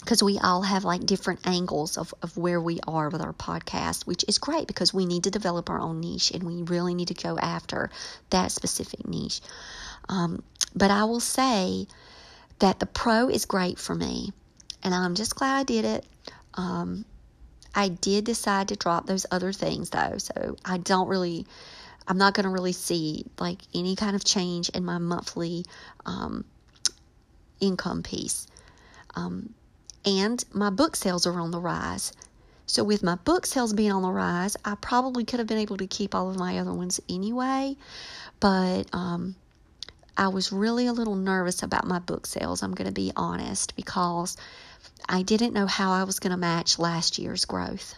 because 0.00 0.22
we 0.22 0.38
all 0.38 0.62
have 0.62 0.84
like 0.84 1.04
different 1.04 1.40
angles 1.44 1.98
of, 1.98 2.14
of 2.22 2.36
where 2.36 2.60
we 2.60 2.78
are 2.86 3.10
with 3.10 3.20
our 3.20 3.32
podcast, 3.32 4.06
which 4.06 4.24
is 4.28 4.38
great 4.38 4.66
because 4.66 4.94
we 4.94 5.04
need 5.06 5.24
to 5.24 5.30
develop 5.30 5.68
our 5.68 5.80
own 5.80 6.00
niche 6.00 6.30
and 6.30 6.44
we 6.44 6.62
really 6.62 6.94
need 6.94 7.08
to 7.08 7.14
go 7.14 7.36
after 7.36 7.90
that 8.30 8.52
specific 8.52 9.06
niche. 9.06 9.40
Um, 10.08 10.42
but 10.74 10.90
I 10.90 11.04
will 11.04 11.20
say 11.20 11.88
that 12.58 12.80
the 12.80 12.86
pro 12.86 13.28
is 13.28 13.44
great 13.44 13.78
for 13.78 13.94
me, 13.94 14.32
and 14.82 14.94
I'm 14.94 15.14
just 15.14 15.36
glad 15.36 15.58
I 15.58 15.62
did 15.64 15.84
it. 15.84 16.06
Um, 16.54 17.04
I 17.74 17.88
did 17.88 18.24
decide 18.24 18.68
to 18.68 18.76
drop 18.76 19.06
those 19.06 19.26
other 19.30 19.52
things 19.52 19.90
though, 19.90 20.18
so 20.18 20.56
I 20.64 20.78
don't 20.78 21.08
really, 21.08 21.46
I'm 22.06 22.18
not 22.18 22.34
going 22.34 22.44
to 22.44 22.50
really 22.50 22.72
see 22.72 23.26
like 23.38 23.60
any 23.74 23.94
kind 23.94 24.16
of 24.16 24.24
change 24.24 24.68
in 24.70 24.84
my 24.84 24.98
monthly 24.98 25.64
um, 26.06 26.44
income 27.60 28.02
piece. 28.02 28.46
Um, 29.14 29.54
and 30.04 30.44
my 30.52 30.70
book 30.70 30.96
sales 30.96 31.26
are 31.26 31.38
on 31.38 31.50
the 31.50 31.60
rise. 31.60 32.12
So, 32.66 32.84
with 32.84 33.02
my 33.02 33.14
book 33.14 33.46
sales 33.46 33.72
being 33.72 33.92
on 33.92 34.02
the 34.02 34.10
rise, 34.10 34.56
I 34.64 34.74
probably 34.74 35.24
could 35.24 35.38
have 35.38 35.46
been 35.46 35.58
able 35.58 35.78
to 35.78 35.86
keep 35.86 36.14
all 36.14 36.28
of 36.28 36.36
my 36.36 36.58
other 36.58 36.72
ones 36.72 37.00
anyway. 37.08 37.76
But 38.40 38.84
um, 38.92 39.36
I 40.18 40.28
was 40.28 40.50
really 40.50 40.88
a 40.88 40.92
little 40.92 41.14
nervous 41.14 41.62
about 41.62 41.86
my 41.86 42.00
book 42.00 42.26
sales, 42.26 42.64
I'm 42.64 42.74
going 42.74 42.88
to 42.88 42.92
be 42.92 43.12
honest, 43.14 43.76
because 43.76 44.36
I 45.08 45.22
didn't 45.22 45.52
know 45.52 45.66
how 45.66 45.92
I 45.92 46.02
was 46.02 46.18
going 46.18 46.32
to 46.32 46.36
match 46.36 46.76
last 46.76 47.20
year's 47.20 47.44
growth. 47.44 47.94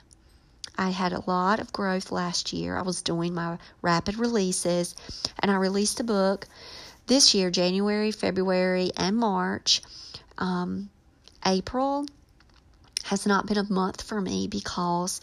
I 0.76 0.90
had 0.90 1.14
a 1.14 1.24
lot 1.26 1.60
of 1.60 1.72
growth 1.72 2.12
last 2.12 2.52
year. 2.52 2.76
I 2.76 2.82
was 2.82 3.00
doing 3.00 3.32
my 3.32 3.56
rapid 3.80 4.18
releases, 4.18 4.94
and 5.38 5.50
I 5.50 5.56
released 5.56 5.98
a 6.00 6.04
book 6.04 6.46
this 7.06 7.34
year, 7.34 7.50
January, 7.50 8.12
February, 8.12 8.92
and 8.98 9.16
March. 9.16 9.80
Um, 10.36 10.90
April 11.46 12.04
has 13.04 13.26
not 13.26 13.46
been 13.46 13.58
a 13.58 13.72
month 13.72 14.02
for 14.02 14.20
me 14.20 14.46
because 14.46 15.22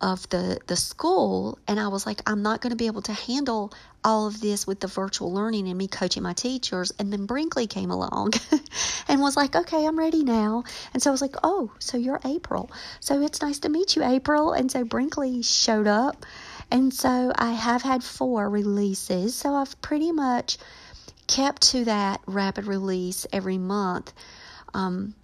of 0.00 0.28
the 0.28 0.58
the 0.66 0.76
school 0.76 1.58
and 1.66 1.80
I 1.80 1.88
was 1.88 2.06
like 2.06 2.20
I'm 2.26 2.42
not 2.42 2.60
going 2.60 2.70
to 2.70 2.76
be 2.76 2.86
able 2.86 3.02
to 3.02 3.12
handle 3.12 3.72
all 4.04 4.26
of 4.28 4.40
this 4.40 4.66
with 4.66 4.80
the 4.80 4.86
virtual 4.86 5.32
learning 5.32 5.68
and 5.68 5.76
me 5.76 5.88
coaching 5.88 6.22
my 6.22 6.32
teachers 6.32 6.92
and 6.98 7.12
then 7.12 7.26
Brinkley 7.26 7.66
came 7.66 7.90
along 7.90 8.32
and 9.08 9.20
was 9.20 9.36
like 9.36 9.56
okay 9.56 9.86
I'm 9.86 9.98
ready 9.98 10.22
now. 10.22 10.64
And 10.92 11.02
so 11.02 11.10
I 11.10 11.12
was 11.12 11.22
like 11.22 11.34
oh 11.42 11.72
so 11.78 11.96
you're 11.96 12.20
April. 12.24 12.70
So 13.00 13.20
it's 13.22 13.42
nice 13.42 13.58
to 13.60 13.68
meet 13.68 13.96
you 13.96 14.04
April. 14.04 14.52
And 14.52 14.70
so 14.70 14.84
Brinkley 14.84 15.42
showed 15.42 15.88
up 15.88 16.24
and 16.70 16.92
so 16.92 17.32
I 17.34 17.52
have 17.52 17.82
had 17.82 18.04
four 18.04 18.48
releases. 18.48 19.34
So 19.34 19.54
I've 19.54 19.80
pretty 19.82 20.12
much 20.12 20.58
kept 21.26 21.62
to 21.70 21.84
that 21.86 22.20
rapid 22.26 22.66
release 22.66 23.26
every 23.32 23.58
month. 23.58 24.12
Um, 24.74 25.14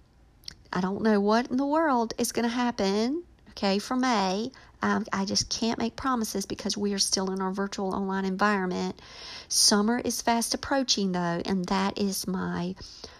I 0.73 0.81
don't 0.81 1.01
know 1.01 1.19
what 1.19 1.49
in 1.49 1.57
the 1.57 1.65
world 1.65 2.13
is 2.17 2.31
going 2.31 2.43
to 2.43 2.53
happen 2.53 3.23
okay, 3.57 3.79
for 3.79 3.95
May. 3.95 4.51
Um, 4.81 5.05
I 5.13 5.25
just 5.25 5.49
can't 5.49 5.79
make 5.79 5.95
promises 5.95 6.45
because 6.45 6.77
we 6.77 6.93
are 6.93 6.99
still 6.99 7.31
in 7.31 7.41
our 7.41 7.51
virtual 7.51 7.95
online 7.95 8.25
environment. 8.25 9.01
Summer 9.47 9.99
is 9.99 10.21
fast 10.21 10.53
approaching, 10.53 11.13
though, 11.13 11.41
and 11.45 11.65
that 11.67 11.97
is 11.97 12.27
my 12.27 12.75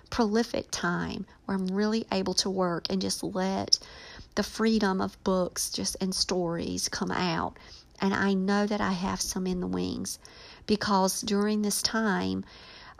prolific 0.09 0.67
time 0.71 1.25
where 1.45 1.57
I'm 1.57 1.67
really 1.67 2.05
able 2.11 2.33
to 2.35 2.49
work 2.49 2.87
and 2.89 3.01
just 3.01 3.23
let 3.23 3.79
the 4.35 4.43
freedom 4.43 4.99
of 4.99 5.23
books 5.23 5.69
just 5.69 5.95
and 6.01 6.13
stories 6.13 6.89
come 6.89 7.11
out. 7.11 7.57
And 8.01 8.13
I 8.13 8.33
know 8.33 8.67
that 8.67 8.81
I 8.81 8.91
have 8.91 9.21
some 9.21 9.47
in 9.47 9.61
the 9.61 9.67
wings 9.67 10.19
because 10.67 11.21
during 11.21 11.61
this 11.61 11.81
time, 11.81 12.43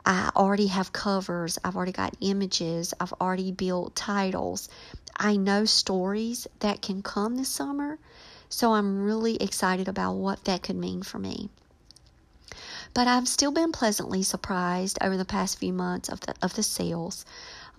I 0.06 0.30
already 0.36 0.68
have 0.68 0.92
covers, 0.92 1.58
I've 1.64 1.74
already 1.74 1.90
got 1.90 2.16
images, 2.20 2.94
I've 3.00 3.12
already 3.14 3.50
built 3.50 3.96
titles, 3.96 4.68
I 5.16 5.36
know 5.36 5.64
stories 5.64 6.46
that 6.60 6.80
can 6.80 7.02
come 7.02 7.36
this 7.36 7.48
summer, 7.48 7.98
so 8.48 8.72
I'm 8.72 9.02
really 9.02 9.34
excited 9.36 9.88
about 9.88 10.12
what 10.12 10.44
that 10.44 10.62
could 10.62 10.76
mean 10.76 11.02
for 11.02 11.18
me. 11.18 11.48
But 12.94 13.08
I've 13.08 13.26
still 13.26 13.50
been 13.50 13.72
pleasantly 13.72 14.22
surprised 14.22 14.98
over 15.02 15.16
the 15.16 15.24
past 15.24 15.58
few 15.58 15.72
months 15.72 16.08
of 16.08 16.20
the 16.20 16.34
of 16.40 16.54
the 16.54 16.62
sales. 16.62 17.26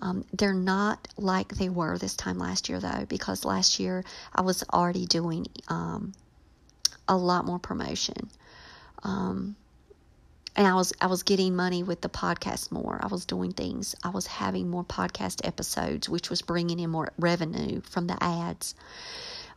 Um, 0.02 0.26
they're 0.34 0.54
not 0.54 1.08
like 1.18 1.48
they 1.48 1.70
were 1.70 1.98
this 1.98 2.16
time 2.16 2.38
last 2.38 2.68
year 2.68 2.80
though, 2.80 3.06
because 3.08 3.46
last 3.46 3.80
year 3.80 4.04
I 4.36 4.42
was 4.42 4.64
already 4.72 5.06
doing 5.06 5.48
um, 5.70 6.14
a 7.08 7.18
lot 7.18 7.46
more 7.46 7.58
promotion. 7.58 8.30
Um, 9.04 9.56
and 10.58 10.66
I 10.66 10.74
was 10.74 10.92
I 11.00 11.06
was 11.06 11.24
getting 11.24 11.56
money 11.56 11.84
with 11.84 12.02
the 12.02 12.10
podcast 12.10 12.72
more. 12.72 13.00
I 13.02 13.08
was 13.08 13.26
doing 13.26 13.54
things. 13.54 13.96
I 14.04 14.10
was 14.10 14.26
having 14.26 14.70
more 14.70 14.84
podcast 14.84 15.48
episodes, 15.48 16.10
which 16.10 16.32
was 16.32 16.42
bringing 16.42 16.80
in 16.80 16.90
more 16.90 17.14
revenue 17.18 17.82
from 17.82 18.08
the 18.08 18.22
ads. 18.22 18.74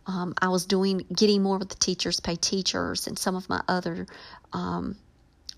Um, 0.06 0.34
I 0.40 0.48
was 0.48 0.66
doing 0.66 1.06
getting 1.14 1.42
more 1.42 1.58
with 1.58 1.70
the 1.70 1.76
teachers 1.76 2.20
pay 2.20 2.36
teachers 2.36 3.06
and 3.06 3.18
some 3.18 3.34
of 3.34 3.48
my 3.48 3.62
other 3.66 4.06
um, 4.52 4.96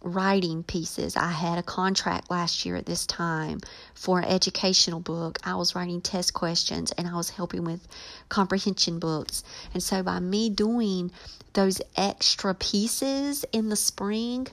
writing 0.00 0.62
pieces. 0.62 1.16
I 1.16 1.30
had 1.30 1.58
a 1.58 1.62
contract 1.62 2.30
last 2.30 2.64
year 2.64 2.76
at 2.76 2.86
this 2.86 3.06
time 3.06 3.60
for 3.94 4.20
an 4.20 4.26
educational 4.26 5.00
book. 5.00 5.38
I 5.44 5.56
was 5.56 5.74
writing 5.74 6.00
test 6.00 6.34
questions 6.34 6.92
and 6.92 7.08
I 7.08 7.16
was 7.16 7.30
helping 7.30 7.64
with 7.64 7.86
comprehension 8.28 9.00
books. 9.00 9.42
And 9.74 9.82
so 9.82 10.02
by 10.02 10.20
me 10.20 10.50
doing 10.50 11.10
those 11.52 11.80
extra 11.96 12.54
pieces 12.54 13.44
in 13.52 13.68
the 13.68 13.76
spring, 13.76 14.48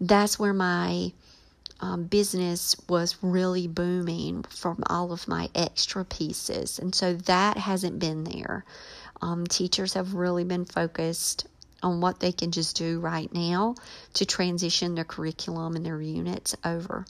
that's 0.00 0.38
where 0.38 0.52
my 0.52 1.12
um, 1.80 2.04
business 2.04 2.76
was 2.88 3.16
really 3.22 3.66
booming 3.66 4.42
from 4.44 4.82
all 4.88 5.12
of 5.12 5.28
my 5.28 5.50
extra 5.54 6.04
pieces. 6.04 6.78
And 6.78 6.94
so 6.94 7.14
that 7.14 7.56
hasn't 7.56 7.98
been 7.98 8.24
there. 8.24 8.64
Um, 9.20 9.46
teachers 9.46 9.94
have 9.94 10.14
really 10.14 10.44
been 10.44 10.64
focused 10.64 11.46
on 11.82 12.00
what 12.00 12.20
they 12.20 12.32
can 12.32 12.50
just 12.50 12.76
do 12.76 13.00
right 13.00 13.32
now 13.32 13.74
to 14.14 14.24
transition 14.24 14.94
their 14.94 15.04
curriculum 15.04 15.76
and 15.76 15.84
their 15.84 16.00
units 16.00 16.56
over. 16.64 17.04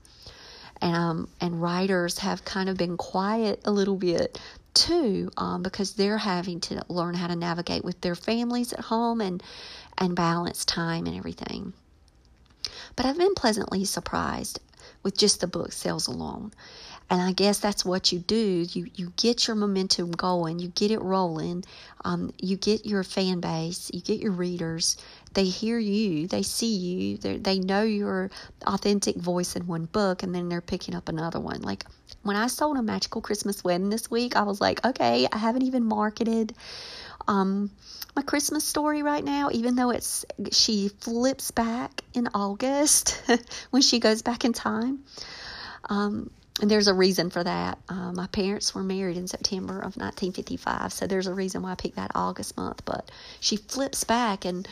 And, 0.83 0.97
um, 0.97 1.29
and 1.41 1.63
writers 1.63 2.19
have 2.19 2.45
kind 2.45 2.69
of 2.69 2.77
been 2.77 2.97
quiet 2.97 3.61
a 3.65 3.71
little 3.71 3.97
bit 3.97 4.41
too 4.75 5.31
um, 5.37 5.63
because 5.63 5.95
they're 5.95 6.19
having 6.19 6.61
to 6.61 6.85
learn 6.89 7.15
how 7.15 7.29
to 7.29 7.37
navigate 7.37 7.85
with 7.85 8.01
their 8.01 8.17
families 8.17 8.73
at 8.73 8.81
home 8.81 9.21
and, 9.21 9.41
and 9.97 10.17
balance 10.17 10.65
time 10.65 11.07
and 11.07 11.17
everything. 11.17 11.73
But 12.97 13.07
I've 13.07 13.19
been 13.19 13.35
pleasantly 13.35 13.85
surprised 13.85 14.61
with 15.03 15.17
just 15.17 15.41
the 15.41 15.47
book 15.47 15.73
sales 15.73 16.07
alone. 16.07 16.53
And 17.11 17.21
I 17.21 17.33
guess 17.33 17.59
that's 17.59 17.85
what 17.85 18.13
you 18.13 18.19
do. 18.19 18.67
You 18.73 18.91
you 18.95 19.13
get 19.17 19.47
your 19.47 19.57
momentum 19.57 20.11
going, 20.13 20.59
you 20.59 20.69
get 20.69 20.91
it 20.91 21.03
rolling, 21.03 21.65
um, 22.05 22.33
you 22.41 22.57
get 22.57 22.87
your 22.87 23.05
fan 23.05 23.41
base, 23.41 23.91
you 23.93 24.01
get 24.01 24.21
your 24.21 24.33
readers. 24.33 24.97
They 25.35 25.45
hear 25.45 25.79
you, 25.79 26.27
they 26.29 26.43
see 26.43 26.75
you, 26.75 27.19
they 27.19 27.59
know 27.59 27.83
your 27.83 28.31
authentic 28.67 29.17
voice 29.17 29.55
in 29.55 29.67
one 29.67 29.85
book, 29.85 30.23
and 30.23 30.35
then 30.35 30.49
they're 30.49 30.63
picking 30.63 30.95
up 30.95 31.11
another 31.11 31.41
one. 31.41 31.61
Like 31.61 31.85
when 32.23 32.37
I 32.37 32.47
sold 32.47 32.79
a 32.79 32.83
magical 32.83 33.21
Christmas 33.21 33.63
wedding 33.63 33.91
this 33.91 34.11
week, 34.11 34.35
I 34.35 34.43
was 34.43 34.61
like, 34.63 34.83
okay, 34.85 35.29
I 35.31 35.37
haven't 35.37 35.63
even 35.63 35.85
marketed. 35.85 36.55
Um, 37.27 37.71
my 38.15 38.23
Christmas 38.23 38.65
story 38.65 39.03
right 39.03 39.25
now, 39.25 39.51
even 39.53 39.75
though 39.75 39.91
it's 39.91 40.25
she 40.53 40.89
flips 40.89 41.51
back 41.51 42.03
in 42.13 42.29
August 42.35 43.23
when 43.71 43.83
she 43.83 43.99
goes 43.99 44.23
back 44.23 44.45
in 44.45 44.53
time. 44.53 45.01
Um, 45.89 46.31
and 46.61 46.71
there's 46.71 46.87
a 46.87 46.95
reason 46.95 47.31
for 47.31 47.43
that. 47.43 47.79
Uh, 47.89 48.13
my 48.13 48.29
parents 48.29 48.75
were 48.75 48.83
married 48.83 49.17
in 49.17 49.27
September 49.27 49.75
of 49.75 49.97
1955, 49.97 50.93
so 50.93 51.07
there's 51.07 51.27
a 51.27 51.35
reason 51.35 51.63
why 51.63 51.73
I 51.73 51.75
picked 51.75 51.97
that 51.97 52.13
August 52.15 52.57
month. 52.57 52.85
But 52.85 53.11
she 53.41 53.57
flips 53.57 54.05
back, 54.05 54.45
and 54.45 54.69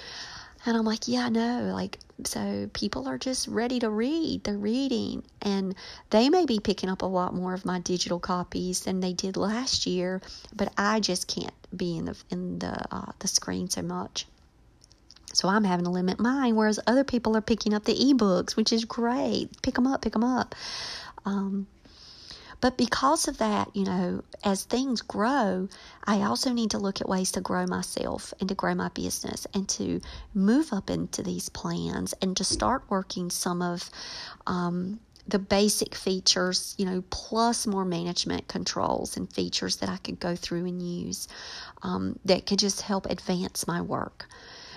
and 0.64 0.76
I'm 0.76 0.85
like, 0.85 1.09
yeah, 1.09 1.26
I 1.26 1.28
know. 1.28 1.73
Like, 1.75 1.99
so 2.25 2.71
people 2.73 3.09
are 3.09 3.19
just 3.19 3.49
ready 3.49 3.81
to 3.81 3.90
read. 3.90 4.45
They're 4.45 4.57
reading, 4.57 5.25
and 5.40 5.75
they 6.11 6.28
may 6.28 6.47
be 6.47 6.61
picking 6.61 6.88
up 6.88 7.02
a 7.02 7.07
lot 7.07 7.35
more 7.35 7.54
of 7.54 7.64
my 7.64 7.81
digital 7.81 8.21
copies 8.21 8.81
than 8.81 9.00
they 9.00 9.12
did 9.12 9.37
last 9.37 9.87
year. 9.87 10.21
But 10.54 10.73
I 10.76 11.00
just 11.00 11.26
can't 11.26 11.54
be 11.76 11.97
in 11.97 12.04
the 12.04 12.16
in 12.31 12.59
the 12.59 12.95
uh, 12.95 13.12
the 13.19 13.28
screen 13.28 13.69
so 13.71 13.83
much. 13.83 14.26
So 15.33 15.49
I'm 15.49 15.64
having 15.64 15.87
to 15.87 15.90
limit 15.90 16.21
mine, 16.21 16.57
whereas 16.57 16.78
other 16.87 17.04
people 17.04 17.37
are 17.37 17.40
picking 17.40 17.73
up 17.73 17.85
the 17.85 17.95
ebooks, 17.95 18.54
which 18.54 18.73
is 18.73 18.85
great. 18.85 19.49
Pick 19.62 19.75
them 19.75 19.87
up, 19.87 20.02
pick 20.02 20.12
them 20.12 20.25
up. 20.25 20.54
Um, 21.25 21.66
but 22.62 22.78
because 22.78 23.26
of 23.26 23.38
that, 23.38 23.75
you 23.75 23.85
know, 23.85 24.23
as 24.45 24.62
things 24.62 25.02
grow, 25.02 25.69
I 26.04 26.23
also 26.23 26.52
need 26.52 26.71
to 26.71 26.78
look 26.78 27.00
at 27.00 27.09
ways 27.09 27.33
to 27.33 27.40
grow 27.40 27.66
myself 27.66 28.33
and 28.38 28.49
to 28.49 28.54
grow 28.54 28.73
my 28.76 28.88
business 28.90 29.49
and 29.52 29.69
to 29.71 30.00
move 30.32 30.73
up 30.73 30.89
into 30.89 31.25
these 31.25 31.49
plans 31.49 32.15
and 32.23 32.37
to 32.37 32.45
start 32.45 32.84
working 32.89 33.30
some 33.30 33.63
of 33.63 33.91
um, 34.47 35.00
the 35.26 35.41
basic 35.41 35.97
features, 35.97 36.76
you 36.78 36.87
know, 36.87 37.02
plus 37.10 37.67
more 37.67 37.84
management 37.84 38.47
controls 38.47 39.17
and 39.17 39.32
features 39.32 39.78
that 39.78 39.89
I 39.89 39.97
could 39.97 40.21
go 40.21 40.37
through 40.37 40.67
and 40.67 40.80
use 40.80 41.26
um, 41.82 42.17
that 42.26 42.47
could 42.47 42.60
just 42.60 42.82
help 42.82 43.06
advance 43.06 43.67
my 43.67 43.80
work. 43.82 44.28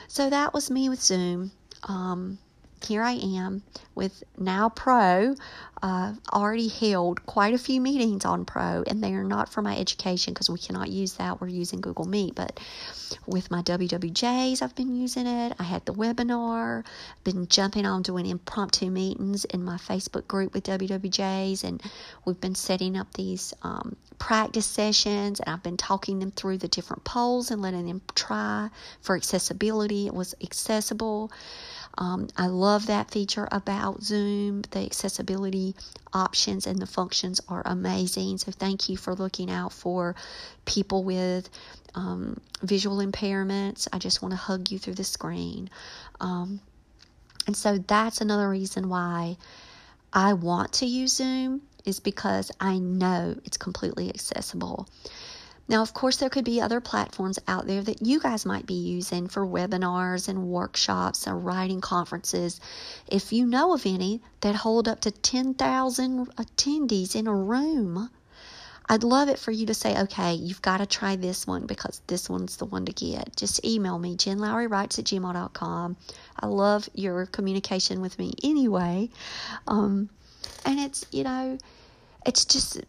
So 0.07 0.27
that 0.31 0.55
was 0.55 0.71
me 0.71 0.89
with 0.89 1.03
Zoom. 1.03 1.51
Um, 1.83 2.39
here 2.85 3.01
I 3.01 3.13
am 3.13 3.63
with 3.95 4.23
Now 4.37 4.69
Pro. 4.69 5.35
Uh, 5.81 6.13
already 6.31 6.67
held 6.67 7.25
quite 7.25 7.53
a 7.53 7.57
few 7.57 7.81
meetings 7.81 8.25
on 8.25 8.45
Pro, 8.45 8.83
and 8.87 9.03
they 9.03 9.13
are 9.13 9.23
not 9.23 9.49
for 9.49 9.61
my 9.61 9.77
education 9.77 10.33
because 10.33 10.49
we 10.49 10.57
cannot 10.57 10.89
use 10.89 11.13
that. 11.13 11.41
We're 11.41 11.47
using 11.47 11.81
Google 11.81 12.05
Meet, 12.05 12.35
but 12.35 12.59
with 13.27 13.51
my 13.51 13.61
WWJs, 13.61 14.61
I've 14.61 14.75
been 14.75 14.95
using 14.95 15.27
it. 15.27 15.53
I 15.59 15.63
had 15.63 15.85
the 15.85 15.93
webinar, 15.93 16.85
been 17.23 17.47
jumping 17.47 17.85
on 17.85 18.01
doing 18.01 18.25
impromptu 18.25 18.89
meetings 18.89 19.45
in 19.45 19.63
my 19.63 19.77
Facebook 19.77 20.27
group 20.27 20.53
with 20.53 20.63
WWJs, 20.63 21.63
and 21.63 21.81
we've 22.25 22.41
been 22.41 22.55
setting 22.55 22.97
up 22.97 23.13
these 23.13 23.53
um, 23.63 23.95
practice 24.17 24.65
sessions, 24.65 25.39
and 25.39 25.49
I've 25.49 25.63
been 25.63 25.77
talking 25.77 26.19
them 26.19 26.31
through 26.31 26.59
the 26.59 26.67
different 26.67 27.03
polls 27.03 27.51
and 27.51 27.61
letting 27.61 27.85
them 27.85 28.01
try 28.15 28.69
for 29.01 29.15
accessibility. 29.15 30.07
It 30.07 30.13
was 30.13 30.33
accessible. 30.41 31.31
Um, 31.97 32.27
I 32.35 32.47
love 32.47 32.87
that 32.87 33.11
feature 33.11 33.47
about 33.51 34.03
Zoom. 34.03 34.63
The 34.71 34.79
accessibility 34.79 35.75
options 36.13 36.67
and 36.67 36.79
the 36.79 36.87
functions 36.87 37.41
are 37.47 37.61
amazing. 37.65 38.37
So, 38.39 38.51
thank 38.51 38.89
you 38.89 38.97
for 38.97 39.15
looking 39.15 39.49
out 39.49 39.71
for 39.71 40.15
people 40.65 41.03
with 41.03 41.49
um, 41.93 42.39
visual 42.61 42.97
impairments. 42.97 43.87
I 43.93 43.99
just 43.99 44.21
want 44.21 44.33
to 44.33 44.37
hug 44.37 44.71
you 44.71 44.79
through 44.79 44.95
the 44.95 45.03
screen. 45.03 45.69
Um, 46.19 46.59
and 47.47 47.55
so, 47.55 47.77
that's 47.77 48.21
another 48.21 48.49
reason 48.49 48.89
why 48.89 49.37
I 50.11 50.33
want 50.33 50.73
to 50.73 50.85
use 50.85 51.13
Zoom, 51.13 51.61
is 51.85 51.99
because 51.99 52.51
I 52.59 52.77
know 52.77 53.35
it's 53.45 53.57
completely 53.57 54.09
accessible. 54.09 54.87
Now, 55.67 55.81
of 55.81 55.93
course, 55.93 56.17
there 56.17 56.29
could 56.29 56.45
be 56.45 56.61
other 56.61 56.79
platforms 56.79 57.39
out 57.47 57.65
there 57.65 57.81
that 57.81 58.05
you 58.05 58.19
guys 58.19 58.45
might 58.45 58.67
be 58.67 58.75
using 58.75 59.27
for 59.27 59.45
webinars 59.45 60.27
and 60.27 60.47
workshops 60.47 61.27
or 61.27 61.37
writing 61.37 61.81
conferences. 61.81 62.61
If 63.07 63.33
you 63.33 63.47
know 63.47 63.73
of 63.73 63.85
any 63.85 64.21
that 64.41 64.55
hold 64.55 64.87
up 64.87 64.99
to 65.01 65.11
10,000 65.11 66.27
attendees 66.35 67.15
in 67.15 67.25
a 67.25 67.35
room, 67.35 68.11
I'd 68.87 69.03
love 69.03 69.29
it 69.29 69.39
for 69.39 69.51
you 69.51 69.65
to 69.65 69.73
say, 69.73 69.99
okay, 70.03 70.35
you've 70.35 70.61
got 70.61 70.77
to 70.77 70.85
try 70.85 71.15
this 71.15 71.47
one 71.47 71.65
because 71.65 72.01
this 72.05 72.29
one's 72.29 72.57
the 72.57 72.65
one 72.65 72.85
to 72.85 72.93
get. 72.93 73.35
Just 73.35 73.65
email 73.65 73.97
me, 73.97 74.15
jenlowrywrites 74.15 74.99
at 74.99 75.05
gmail.com. 75.05 75.97
I 76.39 76.45
love 76.45 76.87
your 76.93 77.25
communication 77.25 78.01
with 78.01 78.19
me 78.19 78.33
anyway. 78.43 79.09
Um, 79.67 80.11
and 80.63 80.79
it's, 80.79 81.07
you 81.11 81.23
know, 81.23 81.57
it's 82.27 82.45
just 82.45 82.81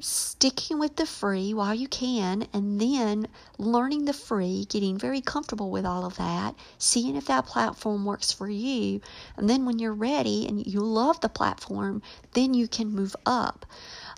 sticking 0.00 0.78
with 0.78 0.96
the 0.96 1.06
free 1.06 1.54
while 1.54 1.74
you 1.74 1.88
can 1.88 2.46
and 2.52 2.80
then 2.80 3.28
learning 3.58 4.04
the 4.04 4.12
free, 4.12 4.64
getting 4.68 4.98
very 4.98 5.20
comfortable 5.20 5.70
with 5.70 5.84
all 5.84 6.04
of 6.04 6.16
that, 6.16 6.54
seeing 6.78 7.16
if 7.16 7.26
that 7.26 7.46
platform 7.46 8.04
works 8.04 8.32
for 8.32 8.48
you. 8.48 9.00
And 9.36 9.48
then 9.48 9.64
when 9.64 9.78
you're 9.78 9.94
ready 9.94 10.46
and 10.46 10.66
you 10.66 10.80
love 10.80 11.20
the 11.20 11.28
platform, 11.28 12.02
then 12.32 12.54
you 12.54 12.68
can 12.68 12.92
move 12.92 13.14
up. 13.26 13.66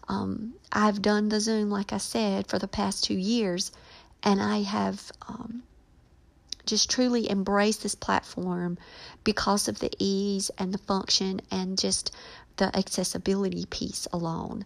Um, 0.09 0.55
I've 0.73 1.03
done 1.03 1.29
the 1.29 1.41
Zoom, 1.41 1.71
like 1.71 1.93
I 1.93 1.99
said, 1.99 2.47
for 2.47 2.59
the 2.59 2.69
past 2.69 3.05
two 3.05 3.19
years, 3.19 3.73
and 4.23 4.41
I 4.41 4.63
have 4.63 5.11
um, 5.29 5.63
just 6.67 6.91
truly 6.91 7.31
embraced 7.31 7.83
this 7.83 7.95
platform 7.95 8.79
because 9.25 9.69
of 9.69 9.79
the 9.79 9.91
ease 9.99 10.51
and 10.59 10.73
the 10.73 10.79
function 10.79 11.41
and 11.51 11.79
just 11.79 12.15
the 12.57 12.77
accessibility 12.77 13.67
piece 13.67 14.07
alone. 14.13 14.65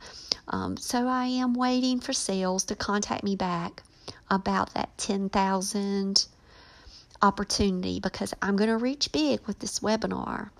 Um, 0.49 0.77
so 0.77 1.07
I 1.09 1.27
am 1.27 1.55
waiting 1.55 2.01
for 2.01 2.13
sales 2.13 2.65
to 2.65 2.77
contact 2.77 3.25
me 3.25 3.37
back 3.37 3.83
about 4.31 4.75
that 4.75 4.97
10,000 4.99 6.27
opportunity 7.23 8.01
because 8.01 8.35
I'm 8.43 8.57
going 8.57 8.71
to 8.71 8.77
reach 8.77 9.13
big 9.13 9.41
with 9.47 9.59
this 9.59 9.81
webinar 9.81 10.51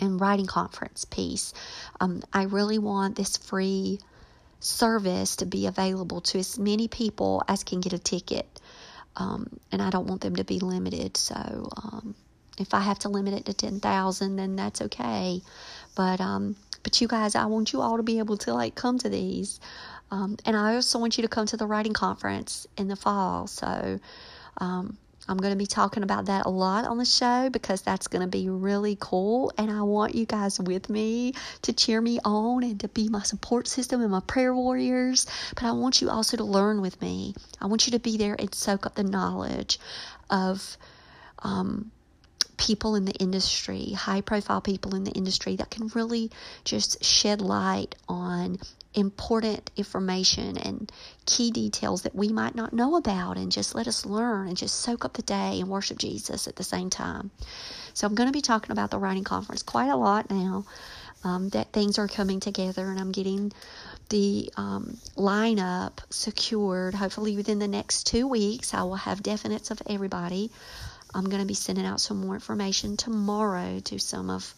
and 0.00 0.20
writing 0.20 0.46
conference 0.46 1.04
piece. 1.04 1.52
Um, 2.00 2.22
I 2.32 2.44
really 2.44 2.78
want 2.78 3.16
this 3.16 3.36
free 3.36 3.98
service 4.60 5.36
to 5.36 5.46
be 5.46 5.66
available 5.66 6.20
to 6.20 6.38
as 6.38 6.58
many 6.58 6.88
people 6.88 7.42
as 7.48 7.64
can 7.64 7.80
get 7.80 7.92
a 7.92 7.98
ticket. 7.98 8.46
Um, 9.16 9.58
and 9.72 9.82
I 9.82 9.90
don't 9.90 10.06
want 10.06 10.20
them 10.20 10.36
to 10.36 10.44
be 10.44 10.60
limited. 10.60 11.16
So 11.16 11.34
um, 11.34 12.14
if 12.58 12.74
I 12.74 12.80
have 12.80 13.00
to 13.00 13.08
limit 13.08 13.34
it 13.34 13.46
to 13.46 13.54
10,000, 13.54 14.36
then 14.36 14.56
that's 14.56 14.80
okay. 14.82 15.40
But 15.98 16.20
um, 16.20 16.54
but 16.84 17.00
you 17.00 17.08
guys, 17.08 17.34
I 17.34 17.46
want 17.46 17.72
you 17.72 17.80
all 17.80 17.96
to 17.96 18.04
be 18.04 18.20
able 18.20 18.36
to 18.38 18.54
like 18.54 18.76
come 18.76 18.98
to 19.00 19.08
these. 19.08 19.58
Um, 20.12 20.36
and 20.46 20.56
I 20.56 20.76
also 20.76 21.00
want 21.00 21.18
you 21.18 21.22
to 21.22 21.28
come 21.28 21.46
to 21.46 21.56
the 21.56 21.66
writing 21.66 21.92
conference 21.92 22.68
in 22.76 22.86
the 22.86 22.94
fall. 22.94 23.48
So 23.48 23.98
um, 24.58 24.96
I'm 25.28 25.38
going 25.38 25.52
to 25.52 25.58
be 25.58 25.66
talking 25.66 26.04
about 26.04 26.26
that 26.26 26.46
a 26.46 26.50
lot 26.50 26.84
on 26.84 26.98
the 26.98 27.04
show 27.04 27.50
because 27.50 27.82
that's 27.82 28.06
going 28.06 28.22
to 28.22 28.28
be 28.28 28.48
really 28.48 28.96
cool. 29.00 29.52
And 29.58 29.72
I 29.72 29.82
want 29.82 30.14
you 30.14 30.24
guys 30.24 30.60
with 30.60 30.88
me 30.88 31.34
to 31.62 31.72
cheer 31.72 32.00
me 32.00 32.20
on 32.24 32.62
and 32.62 32.78
to 32.78 32.88
be 32.88 33.08
my 33.08 33.24
support 33.24 33.66
system 33.66 34.00
and 34.00 34.12
my 34.12 34.20
prayer 34.20 34.54
warriors. 34.54 35.26
But 35.56 35.64
I 35.64 35.72
want 35.72 36.00
you 36.00 36.10
also 36.10 36.36
to 36.36 36.44
learn 36.44 36.80
with 36.80 37.02
me. 37.02 37.34
I 37.60 37.66
want 37.66 37.88
you 37.88 37.90
to 37.90 37.98
be 37.98 38.16
there 38.16 38.36
and 38.38 38.54
soak 38.54 38.86
up 38.86 38.94
the 38.94 39.02
knowledge 39.02 39.80
of 40.30 40.78
um, 41.40 41.90
people 42.58 42.96
in 42.96 43.06
the 43.06 43.12
industry, 43.12 43.92
high 43.92 44.20
profile 44.20 44.60
people 44.60 44.94
in 44.94 45.04
the 45.04 45.12
industry 45.12 45.56
that 45.56 45.70
can 45.70 45.88
really 45.88 46.30
just 46.64 47.02
shed 47.02 47.40
light 47.40 47.94
on 48.08 48.58
important 48.94 49.70
information 49.76 50.58
and 50.58 50.90
key 51.24 51.50
details 51.50 52.02
that 52.02 52.14
we 52.14 52.28
might 52.28 52.54
not 52.54 52.72
know 52.72 52.96
about 52.96 53.36
and 53.36 53.52
just 53.52 53.74
let 53.74 53.86
us 53.86 54.04
learn 54.04 54.48
and 54.48 54.56
just 54.56 54.80
soak 54.80 55.04
up 55.04 55.14
the 55.14 55.22
day 55.22 55.60
and 55.60 55.68
worship 55.68 55.98
Jesus 55.98 56.48
at 56.48 56.56
the 56.56 56.64
same 56.64 56.90
time. 56.90 57.30
So 57.94 58.06
I'm 58.06 58.14
going 58.14 58.28
to 58.28 58.32
be 58.32 58.42
talking 58.42 58.72
about 58.72 58.90
the 58.90 58.98
writing 58.98 59.24
conference 59.24 59.62
quite 59.62 59.88
a 59.88 59.96
lot 59.96 60.30
now. 60.30 60.64
Um, 61.24 61.48
that 61.48 61.72
things 61.72 61.98
are 61.98 62.06
coming 62.06 62.38
together 62.38 62.88
and 62.88 63.00
I'm 63.00 63.10
getting 63.10 63.52
the 64.08 64.52
um, 64.56 64.96
lineup 65.16 65.98
secured. 66.10 66.94
Hopefully, 66.94 67.36
within 67.36 67.58
the 67.58 67.66
next 67.66 68.06
two 68.06 68.28
weeks, 68.28 68.72
I 68.72 68.84
will 68.84 68.94
have 68.94 69.20
definites 69.20 69.72
of 69.72 69.82
everybody. 69.88 70.52
I'm 71.14 71.24
going 71.24 71.40
to 71.40 71.46
be 71.46 71.54
sending 71.54 71.86
out 71.86 72.00
some 72.00 72.20
more 72.20 72.34
information 72.34 72.96
tomorrow 72.96 73.80
to 73.80 73.98
some 73.98 74.30
of 74.30 74.54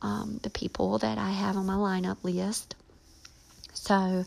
um, 0.00 0.38
the 0.42 0.50
people 0.50 0.98
that 0.98 1.18
I 1.18 1.30
have 1.30 1.56
on 1.56 1.66
my 1.66 1.74
lineup 1.74 2.18
list. 2.22 2.74
So 3.72 4.24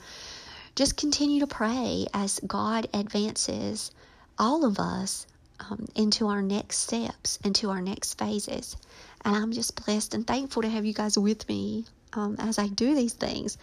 just 0.76 0.98
continue 0.98 1.42
to 1.42 1.48
pray 1.48 2.08
as 2.14 2.40
God 2.46 2.88
advances 2.94 3.92
all 4.38 4.66
of 4.66 4.80
us 4.80 5.28
um, 5.60 5.86
into 5.96 6.28
our 6.28 6.42
next 6.42 6.80
steps, 6.80 7.38
into 7.44 7.70
our 7.70 7.82
next 7.82 8.18
phases. 8.18 8.76
And 9.24 9.36
I'm 9.36 9.52
just 9.52 9.86
blessed 9.86 10.14
and 10.14 10.26
thankful 10.26 10.64
to 10.64 10.70
have 10.70 10.86
you 10.86 10.94
guys 10.94 11.18
with 11.18 11.48
me 11.48 11.86
um, 12.14 12.36
as 12.40 12.58
I 12.58 12.68
do 12.68 12.96
these 12.96 13.14
things. 13.14 13.58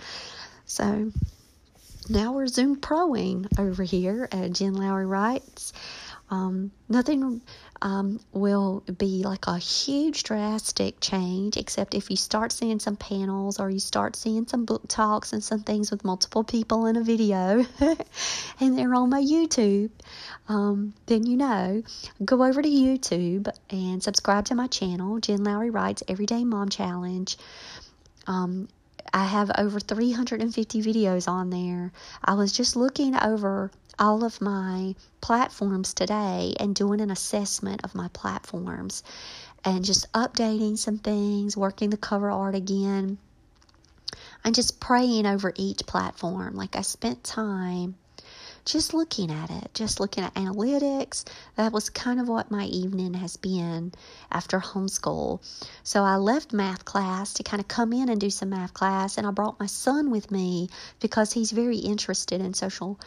So 0.66 1.10
now 2.08 2.32
we're 2.32 2.46
Zoom 2.46 2.76
proing 2.76 3.46
over 3.58 3.82
here 3.82 4.28
at 4.30 4.52
Jen 4.52 4.74
Lowry 4.74 5.06
Writes. 5.06 5.72
Um, 6.30 6.70
nothing 6.88 7.40
um, 7.82 8.20
will 8.32 8.82
be 8.98 9.22
like 9.22 9.46
a 9.46 9.58
huge 9.58 10.24
drastic 10.24 11.00
change, 11.00 11.56
except 11.56 11.94
if 11.94 12.10
you 12.10 12.16
start 12.16 12.52
seeing 12.52 12.78
some 12.80 12.96
panels 12.96 13.60
or 13.60 13.70
you 13.70 13.78
start 13.78 14.16
seeing 14.16 14.46
some 14.46 14.64
book 14.64 14.82
talks 14.88 15.32
and 15.32 15.42
some 15.42 15.60
things 15.60 15.90
with 15.90 16.04
multiple 16.04 16.44
people 16.44 16.86
in 16.86 16.96
a 16.96 17.02
video, 17.02 17.64
and 18.60 18.76
they're 18.78 18.94
on 18.94 19.10
my 19.10 19.22
YouTube. 19.22 19.90
Um, 20.48 20.94
then 21.06 21.26
you 21.26 21.36
know, 21.36 21.82
go 22.24 22.44
over 22.44 22.62
to 22.62 22.68
YouTube 22.68 23.48
and 23.70 24.02
subscribe 24.02 24.46
to 24.46 24.54
my 24.54 24.66
channel, 24.66 25.20
Jen 25.20 25.44
Lowry 25.44 25.70
Writes 25.70 26.02
Everyday 26.08 26.44
Mom 26.44 26.68
Challenge. 26.68 27.36
Um, 28.26 28.68
I 29.12 29.24
have 29.24 29.50
over 29.56 29.80
350 29.80 30.82
videos 30.82 31.28
on 31.28 31.50
there. 31.50 31.92
I 32.24 32.34
was 32.34 32.52
just 32.52 32.76
looking 32.76 33.16
over 33.16 33.70
all 33.98 34.24
of 34.24 34.40
my 34.40 34.94
platforms 35.20 35.94
today 35.94 36.54
and 36.60 36.74
doing 36.74 37.00
an 37.00 37.10
assessment 37.10 37.82
of 37.84 37.94
my 37.94 38.08
platforms 38.08 39.02
and 39.64 39.84
just 39.84 40.10
updating 40.12 40.78
some 40.78 40.98
things, 40.98 41.56
working 41.56 41.90
the 41.90 41.96
cover 41.96 42.30
art 42.30 42.54
again, 42.54 43.18
and 44.44 44.54
just 44.54 44.80
praying 44.80 45.26
over 45.26 45.52
each 45.56 45.86
platform. 45.86 46.54
Like 46.54 46.76
I 46.76 46.82
spent 46.82 47.24
time 47.24 47.96
just 48.68 48.92
looking 48.92 49.30
at 49.30 49.50
it, 49.50 49.70
just 49.74 49.98
looking 49.98 50.22
at 50.22 50.34
analytics. 50.34 51.24
That 51.56 51.72
was 51.72 51.88
kind 51.88 52.20
of 52.20 52.28
what 52.28 52.50
my 52.50 52.64
evening 52.64 53.14
has 53.14 53.36
been 53.36 53.92
after 54.30 54.60
homeschool. 54.60 55.40
So 55.82 56.04
I 56.04 56.16
left 56.16 56.52
math 56.52 56.84
class 56.84 57.32
to 57.34 57.42
kind 57.42 57.60
of 57.60 57.68
come 57.68 57.92
in 57.92 58.08
and 58.08 58.20
do 58.20 58.30
some 58.30 58.50
math 58.50 58.74
class, 58.74 59.16
and 59.16 59.26
I 59.26 59.30
brought 59.30 59.58
my 59.58 59.66
son 59.66 60.10
with 60.10 60.30
me 60.30 60.68
because 61.00 61.32
he's 61.32 61.50
very 61.50 61.78
interested 61.78 62.40
in 62.40 62.54
social 62.54 63.00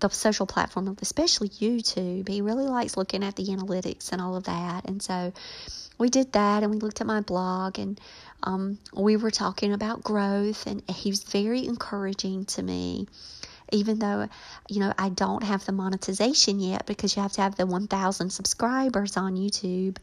the 0.00 0.10
social 0.10 0.46
platform, 0.46 0.94
especially 1.00 1.48
YouTube. 1.48 2.28
He 2.28 2.42
really 2.42 2.66
likes 2.66 2.98
looking 2.98 3.24
at 3.24 3.34
the 3.36 3.44
analytics 3.44 4.12
and 4.12 4.20
all 4.20 4.36
of 4.36 4.44
that. 4.44 4.84
And 4.84 5.02
so 5.02 5.32
we 5.96 6.10
did 6.10 6.32
that 6.32 6.62
and 6.62 6.70
we 6.70 6.78
looked 6.78 7.00
at 7.00 7.06
my 7.06 7.22
blog 7.22 7.78
and 7.78 7.98
um, 8.42 8.78
we 8.92 9.16
were 9.16 9.30
talking 9.30 9.72
about 9.72 10.02
growth, 10.04 10.66
and 10.66 10.82
he 10.90 11.10
was 11.10 11.24
very 11.24 11.66
encouraging 11.66 12.44
to 12.46 12.62
me. 12.62 13.08
Even 13.72 13.98
though, 13.98 14.28
you 14.68 14.80
know, 14.80 14.92
I 14.98 15.08
don't 15.08 15.42
have 15.42 15.64
the 15.66 15.72
monetization 15.72 16.60
yet 16.60 16.86
because 16.86 17.16
you 17.16 17.22
have 17.22 17.32
to 17.32 17.42
have 17.42 17.56
the 17.56 17.66
1,000 17.66 18.30
subscribers 18.30 19.16
on 19.16 19.36
YouTube 19.36 19.98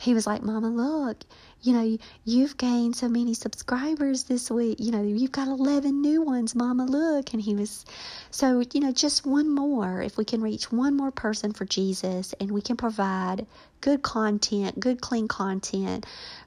he 0.00 0.14
was 0.14 0.26
like, 0.26 0.42
Mama, 0.42 0.68
look, 0.68 1.24
you 1.62 1.72
know, 1.72 1.98
you've 2.24 2.56
gained 2.56 2.96
so 2.96 3.08
many 3.08 3.34
subscribers 3.34 4.24
this 4.24 4.50
week. 4.50 4.78
You 4.78 4.92
know, 4.92 5.02
you've 5.02 5.32
got 5.32 5.48
11 5.48 6.00
new 6.02 6.22
ones, 6.22 6.54
Mama, 6.54 6.84
look. 6.84 7.32
And 7.32 7.40
he 7.40 7.54
was, 7.54 7.84
so, 8.30 8.62
you 8.72 8.80
know, 8.80 8.92
just 8.92 9.26
one 9.26 9.48
more. 9.48 10.02
If 10.02 10.18
we 10.18 10.24
can 10.24 10.42
reach 10.42 10.70
one 10.70 10.96
more 10.96 11.10
person 11.10 11.52
for 11.52 11.64
Jesus 11.64 12.34
and 12.40 12.50
we 12.50 12.60
can 12.60 12.76
provide 12.76 13.46
good 13.80 14.02
content, 14.02 14.78
good, 14.78 15.00
clean 15.00 15.28
content, 15.28 16.04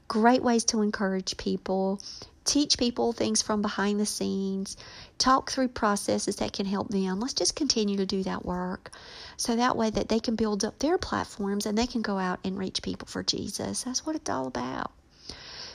great 0.07 0.43
ways 0.43 0.63
to 0.65 0.81
encourage 0.81 1.37
people, 1.37 1.99
teach 2.49 2.79
people 2.79 3.13
things 3.13 3.43
from 3.43 3.61
behind 3.61 3.99
the 3.99 4.05
scenes, 4.07 4.75
talk 5.19 5.51
through 5.51 5.67
processes 5.67 6.37
that 6.37 6.51
can 6.51 6.65
help 6.65 6.89
them. 6.89 7.19
Let's 7.19 7.35
just 7.35 7.55
continue 7.55 7.97
to 7.97 8.07
do 8.07 8.23
that 8.23 8.43
work 8.43 8.91
so 9.37 9.55
that 9.55 9.77
way 9.77 9.91
that 9.91 10.09
they 10.09 10.19
can 10.19 10.35
build 10.35 10.65
up 10.65 10.79
their 10.79 10.97
platforms 10.97 11.67
and 11.67 11.77
they 11.77 11.85
can 11.85 12.01
go 12.01 12.17
out 12.17 12.39
and 12.43 12.57
reach 12.57 12.81
people 12.81 13.07
for 13.07 13.21
Jesus. 13.21 13.83
That's 13.83 14.03
what 14.03 14.15
it's 14.15 14.31
all 14.31 14.47
about. 14.47 14.91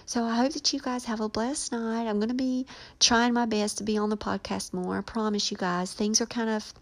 So 0.04 0.24
I 0.24 0.34
hope 0.34 0.52
that 0.54 0.72
you 0.72 0.80
guys 0.80 1.04
have 1.04 1.20
a 1.20 1.28
blessed 1.28 1.70
night. 1.70 2.08
I'm 2.08 2.18
going 2.18 2.28
to 2.28 2.34
be 2.34 2.66
trying 2.98 3.32
my 3.32 3.46
best 3.46 3.78
to 3.78 3.84
be 3.84 3.96
on 3.96 4.10
the 4.10 4.16
podcast 4.16 4.74
more. 4.74 4.98
I 4.98 5.02
promise 5.02 5.52
you 5.52 5.56
guys, 5.56 5.92
things 5.92 6.20
are 6.20 6.26
kind 6.26 6.50
of 6.50 6.74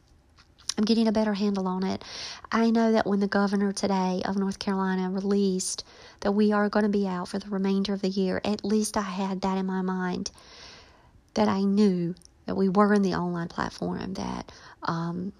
I'm 0.78 0.84
getting 0.84 1.06
a 1.06 1.12
better 1.12 1.34
handle 1.34 1.68
on 1.68 1.84
it. 1.84 2.02
I 2.50 2.70
know 2.70 2.92
that 2.92 3.06
when 3.06 3.20
the 3.20 3.28
governor 3.28 3.72
today 3.72 4.22
of 4.24 4.36
North 4.36 4.58
Carolina 4.58 5.10
released 5.10 5.84
that 6.20 6.32
we 6.32 6.52
are 6.52 6.68
going 6.68 6.84
to 6.84 6.88
be 6.88 7.06
out 7.06 7.28
for 7.28 7.38
the 7.38 7.48
remainder 7.48 7.92
of 7.92 8.00
the 8.00 8.08
year, 8.08 8.40
at 8.44 8.64
least 8.64 8.96
I 8.96 9.02
had 9.02 9.42
that 9.42 9.58
in 9.58 9.66
my 9.66 9.82
mind 9.82 10.30
that 11.34 11.48
I 11.48 11.62
knew 11.62 12.14
that 12.46 12.56
we 12.56 12.68
were 12.68 12.94
in 12.94 13.02
the 13.02 13.14
online 13.14 13.48
platform, 13.48 14.14
that 14.14 14.50
um, 14.82 15.32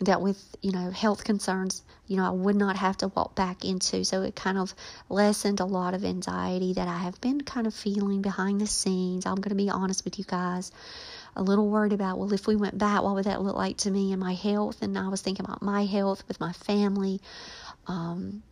that 0.00 0.22
with 0.22 0.56
you 0.62 0.72
know 0.72 0.90
health 0.90 1.24
concerns 1.24 1.82
you 2.06 2.16
know 2.16 2.24
i 2.24 2.30
would 2.30 2.56
not 2.56 2.76
have 2.76 2.96
to 2.96 3.08
walk 3.08 3.34
back 3.34 3.64
into. 3.64 4.04
So 4.04 4.22
it 4.22 4.34
kind 4.34 4.56
of 4.56 4.74
lessened 5.10 5.60
a 5.60 5.66
lot 5.66 5.92
of 5.92 6.04
anxiety 6.04 6.72
that 6.72 6.88
i 6.88 6.98
have 6.98 7.20
been 7.20 7.42
kind 7.42 7.66
of 7.66 7.74
feeling 7.74 8.22
behind 8.22 8.60
the 8.60 8.66
scenes. 8.66 9.26
I'm 9.26 9.36
going 9.36 9.50
to 9.50 9.54
be 9.54 9.68
honest 9.68 10.04
with 10.04 10.18
you 10.18 10.24
guys 10.24 10.72
a 11.36 11.42
little 11.42 11.68
worried 11.68 11.92
about 11.92 12.18
well 12.18 12.32
if 12.32 12.46
we 12.46 12.56
went 12.56 12.76
back 12.76 13.02
what 13.02 13.14
would 13.14 13.24
that 13.24 13.42
look 13.42 13.56
like 13.56 13.76
to 13.76 13.90
me 13.90 14.12
and 14.12 14.20
my 14.20 14.34
health 14.34 14.82
and 14.82 14.98
i 14.98 15.08
was 15.08 15.20
thinking 15.20 15.44
about 15.44 15.62
my 15.62 15.84
health 15.84 16.22
with 16.28 16.40
my 16.40 16.52
family 16.52 17.20
um, 17.86 18.42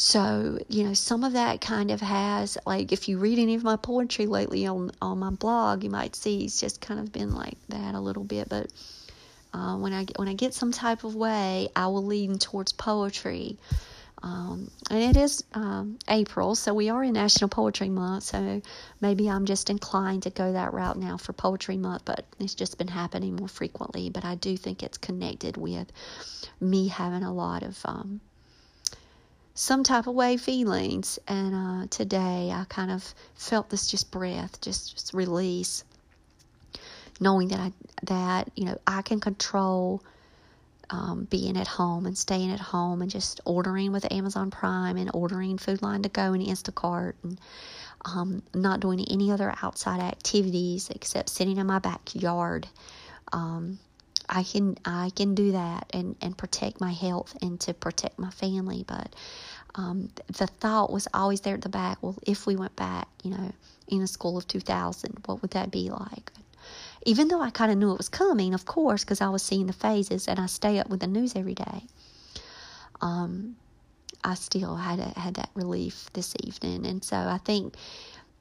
so, 0.00 0.60
you 0.68 0.84
know, 0.84 0.94
some 0.94 1.24
of 1.24 1.32
that 1.32 1.60
kind 1.60 1.90
of 1.90 2.00
has, 2.00 2.56
like, 2.64 2.92
if 2.92 3.08
you 3.08 3.18
read 3.18 3.40
any 3.40 3.56
of 3.56 3.64
my 3.64 3.74
poetry 3.74 4.26
lately 4.26 4.64
on, 4.64 4.92
on 5.02 5.18
my 5.18 5.30
blog, 5.30 5.82
you 5.82 5.90
might 5.90 6.14
see 6.14 6.44
it's 6.44 6.60
just 6.60 6.80
kind 6.80 7.00
of 7.00 7.10
been 7.10 7.34
like 7.34 7.58
that 7.68 7.96
a 7.96 8.00
little 8.00 8.22
bit. 8.22 8.48
But 8.48 8.68
uh, 9.52 9.76
when 9.76 9.92
I 9.92 10.06
when 10.14 10.28
I 10.28 10.34
get 10.34 10.54
some 10.54 10.70
type 10.70 11.02
of 11.02 11.16
way, 11.16 11.68
I 11.74 11.88
will 11.88 12.04
lean 12.04 12.38
towards 12.38 12.72
poetry. 12.72 13.58
Um, 14.22 14.70
and 14.90 15.16
it 15.16 15.20
is 15.20 15.44
um, 15.54 15.98
April, 16.08 16.54
so 16.54 16.74
we 16.74 16.88
are 16.88 17.04
in 17.04 17.12
National 17.12 17.48
Poetry 17.48 17.88
Month. 17.88 18.24
So 18.24 18.62
maybe 19.00 19.28
I'm 19.28 19.46
just 19.46 19.70
inclined 19.70 20.24
to 20.24 20.30
go 20.30 20.52
that 20.52 20.72
route 20.72 20.98
now 20.98 21.16
for 21.16 21.32
Poetry 21.32 21.76
Month, 21.76 22.04
but 22.04 22.24
it's 22.38 22.54
just 22.54 22.78
been 22.78 22.88
happening 22.88 23.36
more 23.36 23.48
frequently. 23.48 24.10
But 24.10 24.24
I 24.24 24.34
do 24.34 24.56
think 24.56 24.82
it's 24.82 24.98
connected 24.98 25.56
with 25.56 25.92
me 26.60 26.88
having 26.88 27.22
a 27.22 27.32
lot 27.32 27.62
of 27.62 27.78
um, 27.84 28.20
some 29.54 29.84
type 29.84 30.06
of 30.06 30.14
way 30.14 30.36
feelings. 30.36 31.18
And 31.28 31.54
uh, 31.54 31.86
today 31.90 32.50
I 32.52 32.64
kind 32.68 32.90
of 32.90 33.14
felt 33.34 33.70
this 33.70 33.86
just 33.86 34.10
breath, 34.10 34.60
just, 34.60 34.94
just 34.94 35.14
release 35.14 35.84
knowing 37.20 37.48
that 37.48 37.60
I 37.60 37.72
that 38.04 38.50
you 38.54 38.64
know 38.64 38.78
I 38.86 39.02
can 39.02 39.20
control 39.20 40.02
um, 40.90 41.26
being 41.30 41.56
at 41.56 41.66
home 41.66 42.06
and 42.06 42.16
staying 42.16 42.50
at 42.50 42.60
home 42.60 43.02
and 43.02 43.10
just 43.10 43.40
ordering 43.44 43.92
with 43.92 44.10
Amazon 44.12 44.50
Prime 44.50 44.96
and 44.96 45.10
ordering 45.12 45.58
Food 45.58 45.82
Lion 45.82 46.02
to 46.02 46.08
Go 46.08 46.32
and 46.32 46.44
Instacart 46.44 47.14
and 47.22 47.40
um, 48.04 48.42
not 48.54 48.80
doing 48.80 49.04
any 49.10 49.30
other 49.30 49.54
outside 49.62 50.00
activities 50.00 50.90
except 50.90 51.28
sitting 51.28 51.58
in 51.58 51.66
my 51.66 51.78
backyard. 51.78 52.66
Um, 53.32 53.78
I 54.28 54.42
can 54.42 54.76
I 54.84 55.10
can 55.16 55.34
do 55.34 55.52
that 55.52 55.90
and, 55.92 56.16
and 56.20 56.36
protect 56.36 56.80
my 56.80 56.92
health 56.92 57.36
and 57.40 57.58
to 57.60 57.74
protect 57.74 58.18
my 58.18 58.30
family. 58.30 58.84
But 58.86 59.14
um, 59.74 60.10
the 60.26 60.46
thought 60.46 60.92
was 60.92 61.08
always 61.14 61.40
there 61.40 61.54
at 61.54 61.62
the 61.62 61.68
back. 61.68 62.02
Well, 62.02 62.16
if 62.26 62.46
we 62.46 62.56
went 62.56 62.76
back, 62.76 63.08
you 63.22 63.30
know, 63.30 63.52
in 63.88 64.00
the 64.00 64.06
school 64.06 64.36
of 64.36 64.46
2000, 64.46 65.22
what 65.26 65.40
would 65.42 65.52
that 65.52 65.70
be 65.70 65.90
like? 65.90 66.30
Even 67.04 67.28
though 67.28 67.40
I 67.40 67.50
kind 67.50 67.70
of 67.72 67.78
knew 67.78 67.92
it 67.92 67.98
was 67.98 68.08
coming, 68.08 68.54
of 68.54 68.64
course, 68.64 69.04
because 69.04 69.20
I 69.20 69.28
was 69.28 69.42
seeing 69.42 69.66
the 69.66 69.72
phases 69.72 70.28
and 70.28 70.38
I 70.38 70.46
stay 70.46 70.78
up 70.78 70.88
with 70.88 71.00
the 71.00 71.06
news 71.06 71.34
every 71.36 71.54
day. 71.54 71.82
um, 73.00 73.56
I 74.24 74.34
still 74.34 74.76
had 74.76 74.98
a, 74.98 75.18
had 75.18 75.34
that 75.34 75.50
relief 75.54 76.10
this 76.12 76.34
evening, 76.42 76.86
and 76.86 77.04
so 77.04 77.16
I 77.16 77.38
think 77.44 77.76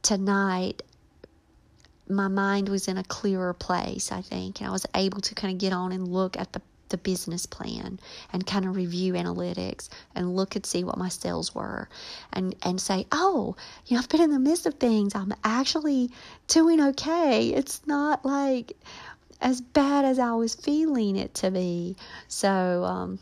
tonight 0.01 0.81
my 2.09 2.27
mind 2.27 2.69
was 2.69 2.87
in 2.87 2.97
a 2.97 3.03
clearer 3.03 3.53
place. 3.53 4.11
I 4.11 4.21
think, 4.21 4.59
and 4.59 4.69
I 4.69 4.71
was 4.71 4.85
able 4.95 5.21
to 5.21 5.35
kind 5.35 5.53
of 5.53 5.59
get 5.59 5.73
on 5.73 5.91
and 5.91 6.07
look 6.07 6.37
at 6.37 6.53
the 6.53 6.61
the 6.89 6.97
business 6.97 7.45
plan 7.45 7.99
and 8.33 8.45
kind 8.45 8.65
of 8.65 8.75
review 8.75 9.13
analytics 9.13 9.89
and 10.15 10.35
look 10.35 10.55
and 10.55 10.65
see 10.65 10.83
what 10.83 10.97
my 10.97 11.09
sales 11.09 11.53
were 11.53 11.87
and 12.33 12.55
and 12.63 12.79
say 12.79 13.05
oh 13.11 13.55
you 13.85 13.95
know 13.95 13.99
i've 14.01 14.09
been 14.09 14.21
in 14.21 14.31
the 14.31 14.39
midst 14.39 14.65
of 14.65 14.75
things. 14.75 15.15
I'm 15.15 15.33
actually 15.43 16.09
doing 16.47 16.81
okay. 16.81 17.49
It's 17.49 17.81
not 17.85 18.25
like 18.25 18.73
as 19.39 19.61
bad 19.61 20.03
as 20.05 20.17
i 20.17 20.33
was 20.33 20.55
feeling 20.55 21.15
it 21.15 21.33
to 21.35 21.51
be. 21.51 21.95
So 22.27 22.83
um, 22.83 23.19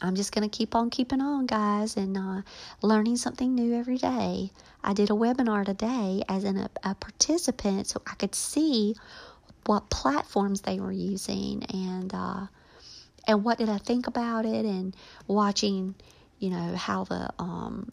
i'm 0.00 0.14
just 0.14 0.32
going 0.32 0.48
to 0.48 0.56
keep 0.56 0.74
on 0.74 0.90
keeping 0.90 1.20
on 1.20 1.46
guys 1.46 1.96
and 1.96 2.16
uh, 2.16 2.42
learning 2.82 3.16
something 3.16 3.54
new 3.54 3.74
every 3.74 3.98
day. 3.98 4.50
I 4.84 4.92
did 4.92 5.10
a 5.10 5.14
webinar 5.14 5.64
today 5.64 6.22
as 6.28 6.44
an, 6.44 6.56
a, 6.58 6.70
a 6.84 6.94
participant 6.94 7.88
so 7.88 8.00
i 8.06 8.14
could 8.14 8.34
see 8.34 8.94
what 9.66 9.90
platforms 9.90 10.60
they 10.60 10.78
were 10.78 10.92
using 10.92 11.64
and 11.72 12.12
uh, 12.14 12.46
and 13.26 13.44
what 13.44 13.58
did 13.58 13.68
I 13.68 13.78
think 13.78 14.06
about 14.06 14.46
it 14.46 14.64
and 14.64 14.94
watching, 15.26 15.94
you 16.38 16.50
know, 16.50 16.74
how 16.76 17.04
the 17.04 17.30
um, 17.38 17.90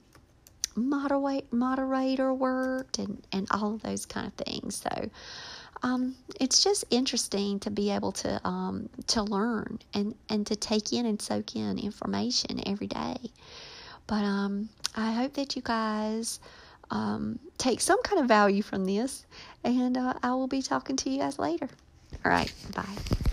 moderate, 0.76 1.52
moderator 1.52 2.34
worked 2.34 3.00
and, 3.00 3.26
and 3.32 3.48
all 3.52 3.74
of 3.74 3.82
those 3.82 4.06
kind 4.06 4.28
of 4.28 4.34
things. 4.34 4.76
So 4.78 5.10
um, 5.84 6.16
it's 6.40 6.64
just 6.64 6.86
interesting 6.90 7.60
to 7.60 7.70
be 7.70 7.92
able 7.92 8.14
to 8.14 8.40
um, 8.48 8.90
to 9.08 9.22
learn 9.22 9.80
and, 9.94 10.16
and 10.30 10.48
to 10.48 10.56
take 10.56 10.94
in 10.94 11.06
and 11.06 11.22
soak 11.22 11.56
in 11.56 11.78
information 11.78 12.62
every 12.66 12.88
day. 12.88 13.18
But 14.08 14.24
um, 14.24 14.70
I 14.96 15.12
hope 15.12 15.34
that 15.34 15.56
you 15.56 15.62
guys 15.62 16.40
um, 16.90 17.40
take 17.58 17.82
some 17.82 18.02
kind 18.04 18.22
of 18.22 18.28
value 18.28 18.62
from 18.62 18.86
this, 18.86 19.26
and 19.64 19.98
uh, 19.98 20.14
I 20.24 20.32
will 20.32 20.48
be 20.48 20.62
talking 20.62 20.96
to 20.98 21.10
you 21.10 21.20
guys 21.20 21.40
later. 21.40 21.68
All 22.24 22.32
right, 22.32 22.54
bye. 22.74 23.33